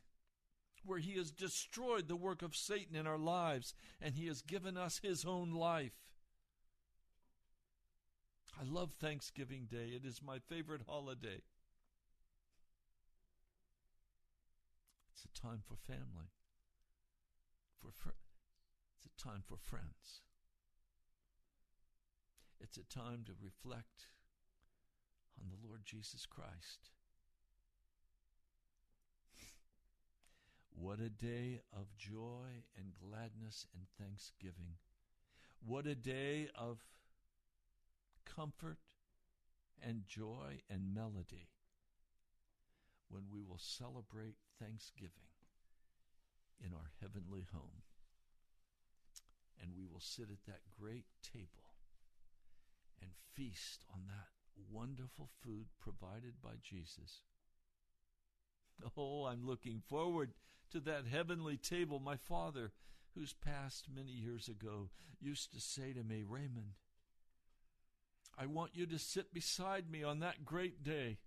where 0.83 0.99
He 0.99 1.13
has 1.17 1.31
destroyed 1.31 2.07
the 2.07 2.15
work 2.15 2.41
of 2.41 2.55
Satan 2.55 2.95
in 2.95 3.07
our 3.07 3.17
lives, 3.17 3.73
and 4.01 4.15
He 4.15 4.27
has 4.27 4.41
given 4.41 4.77
us 4.77 4.99
His 5.03 5.25
own 5.25 5.51
life. 5.51 5.93
I 8.59 8.63
love 8.65 8.93
Thanksgiving 8.93 9.67
Day. 9.69 9.93
It 9.95 10.05
is 10.05 10.21
my 10.21 10.39
favorite 10.39 10.81
holiday. 10.87 11.41
It's 15.13 15.25
a 15.25 15.41
time 15.41 15.61
for 15.67 15.75
family. 15.75 16.31
For 17.79 17.91
fr- 17.91 18.09
it's 18.97 19.05
a 19.05 19.23
time 19.23 19.43
for 19.47 19.57
friends. 19.57 20.21
It's 22.59 22.77
a 22.77 22.83
time 22.83 23.23
to 23.25 23.33
reflect 23.41 24.07
on 25.39 25.49
the 25.49 25.67
Lord 25.67 25.81
Jesus 25.85 26.25
Christ. 26.25 26.91
What 30.75 30.99
a 30.99 31.09
day 31.09 31.61
of 31.73 31.95
joy 31.97 32.63
and 32.77 32.93
gladness 32.95 33.67
and 33.73 33.85
thanksgiving. 33.99 34.77
What 35.65 35.85
a 35.87 35.95
day 35.95 36.49
of 36.55 36.79
comfort 38.25 38.79
and 39.81 40.03
joy 40.07 40.61
and 40.69 40.93
melody 40.93 41.49
when 43.09 43.23
we 43.31 43.41
will 43.43 43.59
celebrate 43.59 44.35
Thanksgiving 44.59 45.29
in 46.63 46.73
our 46.73 46.91
heavenly 47.01 47.45
home. 47.53 47.83
and 49.61 49.71
we 49.77 49.85
will 49.85 49.99
sit 49.99 50.29
at 50.31 50.43
that 50.47 50.61
great 50.79 51.05
table 51.21 51.75
and 53.01 53.11
feast 53.35 53.83
on 53.93 54.01
that 54.07 54.29
wonderful 54.71 55.29
food 55.43 55.67
provided 55.79 56.33
by 56.41 56.53
Jesus. 56.61 57.21
Oh, 58.97 59.25
I'm 59.25 59.45
looking 59.45 59.81
forward 59.87 60.31
to 60.71 60.79
that 60.81 61.05
heavenly 61.11 61.57
table. 61.57 61.99
My 61.99 62.17
father, 62.17 62.71
who's 63.15 63.33
passed 63.33 63.87
many 63.93 64.11
years 64.11 64.47
ago, 64.47 64.89
used 65.19 65.53
to 65.53 65.59
say 65.59 65.93
to 65.93 66.03
me, 66.03 66.23
Raymond, 66.27 66.73
I 68.37 68.45
want 68.45 68.71
you 68.73 68.85
to 68.87 68.99
sit 68.99 69.33
beside 69.33 69.89
me 69.89 70.03
on 70.03 70.19
that 70.19 70.45
great 70.45 70.83
day. 70.83 71.17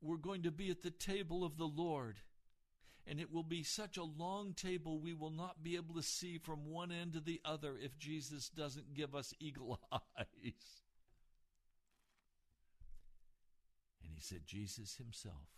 We're 0.00 0.16
going 0.16 0.42
to 0.44 0.50
be 0.50 0.70
at 0.70 0.82
the 0.82 0.90
table 0.90 1.44
of 1.44 1.56
the 1.56 1.66
Lord 1.66 2.18
and 3.08 3.18
it 3.18 3.32
will 3.32 3.42
be 3.42 3.62
such 3.62 3.96
a 3.96 4.04
long 4.04 4.52
table 4.52 4.98
we 4.98 5.14
will 5.14 5.30
not 5.30 5.62
be 5.62 5.76
able 5.76 5.94
to 5.94 6.02
see 6.02 6.36
from 6.36 6.66
one 6.66 6.92
end 6.92 7.14
to 7.14 7.20
the 7.20 7.40
other 7.42 7.76
if 7.82 7.96
Jesus 7.96 8.50
doesn't 8.50 8.94
give 8.94 9.14
us 9.14 9.32
eagle 9.40 9.80
eyes. 9.92 10.82
And 14.04 14.12
he 14.14 14.20
said, 14.20 14.40
Jesus 14.46 14.96
himself 14.96 15.57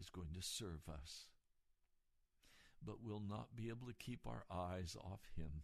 is 0.00 0.08
going 0.08 0.32
to 0.34 0.42
serve 0.42 0.88
us, 0.92 1.26
but 2.84 3.02
we'll 3.02 3.22
not 3.26 3.54
be 3.54 3.68
able 3.68 3.86
to 3.86 3.94
keep 4.04 4.26
our 4.26 4.44
eyes 4.50 4.96
off 4.98 5.20
him, 5.36 5.62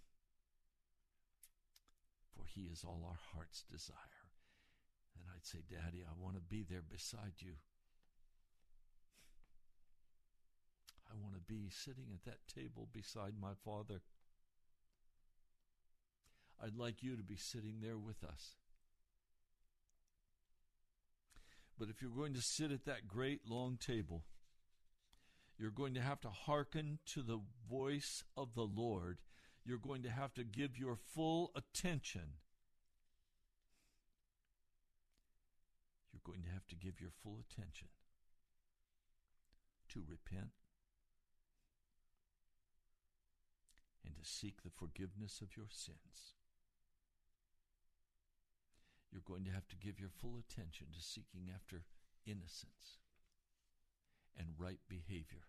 for 2.35 2.45
he 2.47 2.63
is 2.63 2.85
all 2.85 3.03
our 3.07 3.19
heart's 3.35 3.63
desire. 3.63 3.97
And 5.19 5.25
I'd 5.35 5.47
say, 5.47 5.59
Daddy, 5.69 6.05
I 6.07 6.13
want 6.23 6.37
to 6.37 6.43
be 6.43 6.63
there 6.69 6.83
beside 6.83 7.35
you. 7.39 7.55
I 11.11 11.15
want 11.23 11.35
to 11.35 11.41
be 11.41 11.71
sitting 11.71 12.09
at 12.13 12.25
that 12.25 12.47
table 12.53 12.89
beside 12.93 13.35
my 13.41 13.53
Father. 13.65 14.03
I'd 16.63 16.77
like 16.77 17.03
you 17.03 17.17
to 17.17 17.23
be 17.23 17.37
sitting 17.37 17.77
there 17.81 17.99
with 17.99 18.25
us. 18.25 18.57
But 21.79 21.89
if 21.89 22.01
you're 22.01 22.11
going 22.11 22.35
to 22.35 22.43
sit 22.43 22.73
at 22.73 22.85
that 22.87 23.07
great 23.07 23.43
long 23.47 23.77
table, 23.77 24.25
you're 25.59 25.71
going 25.71 25.95
to 25.95 26.01
have 26.01 26.21
to 26.21 26.31
hearken 26.31 26.99
to 27.07 27.23
the 27.23 27.41
voice 27.71 28.25
of 28.37 28.55
the 28.55 28.67
Lord. 28.67 29.19
You're 29.65 29.79
going 29.79 30.03
to 30.03 30.11
have 30.11 30.33
to 30.35 30.45
give 30.45 30.79
your 30.79 30.97
full 30.97 31.53
attention. 31.55 32.35
You're 36.13 36.21
going 36.25 36.45
to 36.45 36.51
have 36.51 36.67
to 36.69 36.75
give 36.75 37.01
your 37.01 37.11
full 37.23 37.41
attention 37.51 37.89
to 39.91 40.03
repent 40.09 40.51
and 44.05 44.15
to 44.17 44.25
seek 44.25 44.63
the 44.63 44.71
forgiveness 44.71 45.41
of 45.41 45.57
your 45.57 45.69
sins. 45.71 46.37
You're 49.13 49.23
going 49.27 49.45
to 49.45 49.53
have 49.53 49.69
to 49.69 49.77
give 49.77 50.01
your 50.01 50.11
full 50.11 50.39
attention 50.39 50.89
to 50.93 51.01
seeking 51.03 51.51
after 51.55 51.83
innocence 52.27 52.99
and 54.39 54.49
right 54.59 54.81
behavior. 54.89 55.47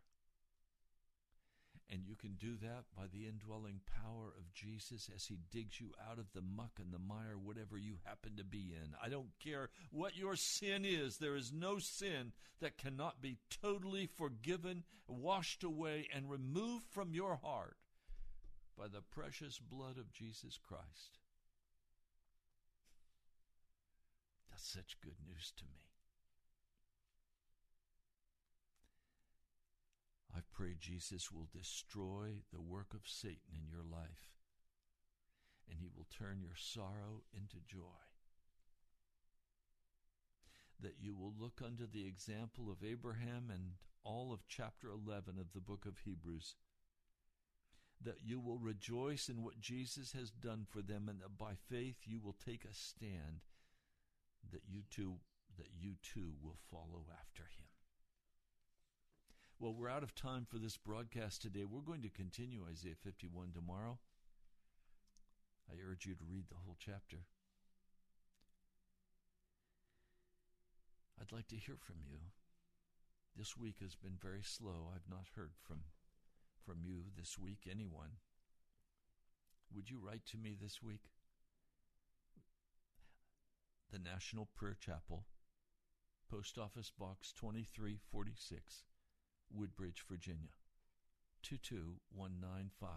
And 1.89 2.03
you 2.05 2.15
can 2.15 2.33
do 2.33 2.57
that 2.57 2.83
by 2.95 3.03
the 3.11 3.27
indwelling 3.27 3.79
power 4.03 4.33
of 4.37 4.53
Jesus 4.53 5.09
as 5.15 5.25
He 5.25 5.39
digs 5.51 5.79
you 5.79 5.91
out 6.09 6.19
of 6.19 6.33
the 6.33 6.41
muck 6.41 6.71
and 6.79 6.91
the 6.91 6.99
mire, 6.99 7.37
whatever 7.41 7.77
you 7.77 7.95
happen 8.03 8.35
to 8.35 8.43
be 8.43 8.73
in. 8.75 8.93
I 9.01 9.07
don't 9.07 9.31
care 9.41 9.69
what 9.89 10.17
your 10.17 10.35
sin 10.35 10.83
is, 10.83 11.17
there 11.17 11.37
is 11.37 11.53
no 11.53 11.79
sin 11.79 12.33
that 12.59 12.77
cannot 12.77 13.21
be 13.21 13.37
totally 13.61 14.05
forgiven, 14.05 14.83
washed 15.07 15.63
away, 15.63 16.07
and 16.13 16.29
removed 16.29 16.85
from 16.89 17.13
your 17.13 17.37
heart 17.37 17.77
by 18.77 18.87
the 18.87 19.01
precious 19.01 19.57
blood 19.57 19.97
of 19.97 20.11
Jesus 20.11 20.59
Christ. 20.61 21.19
That's 24.57 24.73
such 24.73 24.97
good 25.03 25.17
news 25.23 25.53
to 25.57 25.65
me. 25.65 25.81
I 30.35 30.39
pray 30.51 30.73
Jesus 30.79 31.31
will 31.31 31.47
destroy 31.55 32.41
the 32.51 32.59
work 32.59 32.95
of 32.95 33.01
Satan 33.05 33.53
in 33.53 33.69
your 33.69 33.83
life 33.83 34.31
and 35.69 35.77
he 35.79 35.89
will 35.95 36.07
turn 36.17 36.41
your 36.41 36.55
sorrow 36.55 37.21
into 37.31 37.57
joy. 37.67 38.01
That 40.79 40.95
you 40.99 41.13
will 41.13 41.33
look 41.39 41.61
unto 41.63 41.85
the 41.85 42.07
example 42.07 42.71
of 42.71 42.83
Abraham 42.83 43.51
and 43.53 43.73
all 44.03 44.33
of 44.33 44.47
chapter 44.47 44.87
11 44.89 45.37
of 45.39 45.53
the 45.53 45.61
book 45.61 45.85
of 45.85 45.99
Hebrews 45.99 46.55
that 48.03 48.23
you 48.23 48.39
will 48.39 48.57
rejoice 48.57 49.29
in 49.29 49.43
what 49.43 49.59
Jesus 49.59 50.13
has 50.13 50.31
done 50.31 50.65
for 50.67 50.81
them 50.81 51.07
and 51.09 51.21
that 51.21 51.37
by 51.37 51.53
faith 51.69 51.97
you 52.05 52.19
will 52.19 52.35
take 52.43 52.65
a 52.65 52.73
stand 52.73 53.41
that 54.51 54.61
you 54.67 54.81
too 54.89 55.15
that 55.57 55.69
you 55.79 55.95
too 56.03 56.33
will 56.41 56.57
follow 56.69 57.05
after 57.19 57.43
him. 57.43 57.65
Well, 59.59 59.73
we're 59.73 59.89
out 59.89 60.03
of 60.03 60.13
time 60.13 60.45
for 60.47 60.59
this 60.59 60.77
broadcast 60.77 61.41
today. 61.41 61.65
We're 61.65 61.81
going 61.81 62.03
to 62.03 62.09
continue 62.09 62.65
Isaiah 62.69 62.93
51 63.03 63.53
tomorrow. 63.53 63.97
I 65.67 65.73
urge 65.89 66.05
you 66.05 66.13
to 66.13 66.23
read 66.29 66.45
the 66.49 66.61
whole 66.63 66.77
chapter. 66.77 67.25
I'd 71.19 71.31
like 71.31 71.47
to 71.47 71.55
hear 71.55 71.75
from 71.79 71.95
you. 72.07 72.19
This 73.35 73.57
week 73.57 73.77
has 73.81 73.95
been 73.95 74.17
very 74.21 74.43
slow. 74.43 74.91
I've 74.93 75.09
not 75.09 75.25
heard 75.35 75.53
from 75.67 75.79
from 76.67 76.83
you 76.83 77.03
this 77.17 77.39
week, 77.39 77.59
anyone, 77.71 78.19
would 79.73 79.89
you 79.89 79.99
write 80.03 80.25
to 80.25 80.37
me 80.37 80.53
this 80.59 80.83
week? 80.83 81.03
The 83.89 83.99
National 83.99 84.49
Prayer 84.53 84.75
Chapel, 84.77 85.23
Post 86.29 86.57
Office 86.57 86.91
Box 86.91 87.31
2346, 87.31 88.83
Woodbridge, 89.49 90.03
Virginia 90.09 90.51
22195. 91.41 92.89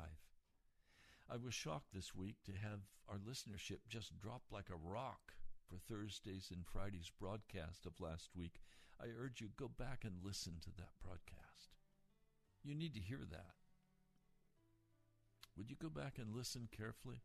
I 1.31 1.37
was 1.37 1.55
shocked 1.55 1.95
this 1.95 2.13
week 2.13 2.39
to 2.45 2.53
have 2.53 2.81
our 3.09 3.19
listenership 3.19 3.87
just 3.89 4.19
drop 4.19 4.43
like 4.51 4.69
a 4.69 4.75
rock 4.75 5.35
for 5.65 5.79
Thursday's 5.79 6.51
and 6.53 6.67
Friday's 6.67 7.13
broadcast 7.21 7.87
of 7.87 8.01
last 8.01 8.31
week. 8.37 8.61
I 9.01 9.07
urge 9.17 9.41
you 9.41 9.51
go 9.57 9.69
back 9.69 10.03
and 10.05 10.25
listen 10.25 10.55
to 10.63 10.71
that 10.77 10.99
broadcast. 11.05 11.77
You 12.65 12.75
need 12.75 12.95
to 12.95 13.01
hear 13.01 13.21
that. 13.31 13.55
Would 15.57 15.71
you 15.71 15.77
go 15.81 15.89
back 15.89 16.19
and 16.19 16.35
listen 16.35 16.69
carefully? 16.77 17.23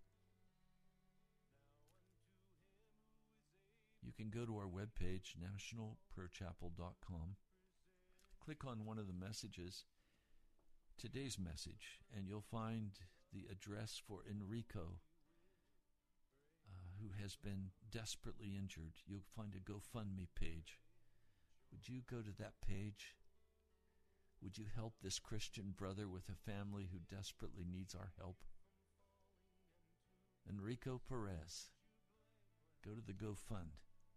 You 4.05 4.13
can 4.13 4.29
go 4.29 4.45
to 4.45 4.57
our 4.57 4.67
webpage, 4.67 5.33
nationalprayerchapel.com, 5.41 7.35
click 8.39 8.63
on 8.63 8.85
one 8.85 8.99
of 8.99 9.07
the 9.07 9.13
messages, 9.13 9.85
today's 10.95 11.39
message, 11.39 12.01
and 12.15 12.27
you'll 12.27 12.41
find 12.41 12.91
the 13.33 13.47
address 13.51 13.99
for 14.07 14.19
Enrico, 14.29 14.99
uh, 16.69 17.01
who 17.01 17.09
has 17.19 17.35
been 17.35 17.71
desperately 17.91 18.55
injured. 18.55 18.93
You'll 19.07 19.25
find 19.35 19.55
a 19.55 19.59
GoFundMe 19.59 20.27
page. 20.35 20.77
Would 21.71 21.89
you 21.89 22.01
go 22.07 22.21
to 22.21 22.31
that 22.37 22.61
page 22.61 23.15
would 24.41 24.59
you 24.59 24.65
help 24.75 24.93
this 25.01 25.17
Christian 25.17 25.73
brother 25.75 26.07
with 26.07 26.29
a 26.29 26.51
family 26.51 26.89
who 26.91 26.99
desperately 27.15 27.65
needs 27.65 27.95
our 27.95 28.11
help? 28.19 28.43
Enrico 30.47 31.01
Perez. 31.09 31.69
Go 32.85 32.91
to 32.91 33.01
the 33.01 33.13
GoFund 33.13 33.73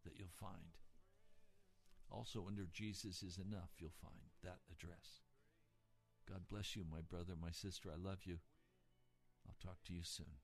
that 0.09 0.19
you'll 0.19 0.41
find. 0.41 0.81
Also, 2.11 2.47
under 2.49 2.65
Jesus 2.73 3.23
is 3.23 3.37
Enough, 3.37 3.77
you'll 3.79 4.01
find 4.01 4.33
that 4.43 4.61
address. 4.73 5.21
God 6.27 6.49
bless 6.51 6.75
you, 6.75 6.85
my 6.91 7.01
brother, 7.01 7.35
my 7.41 7.51
sister. 7.51 7.91
I 7.93 8.01
love 8.01 8.25
you. 8.25 8.39
I'll 9.47 9.57
talk 9.63 9.85
to 9.87 9.93
you 9.93 10.01
soon. 10.03 10.41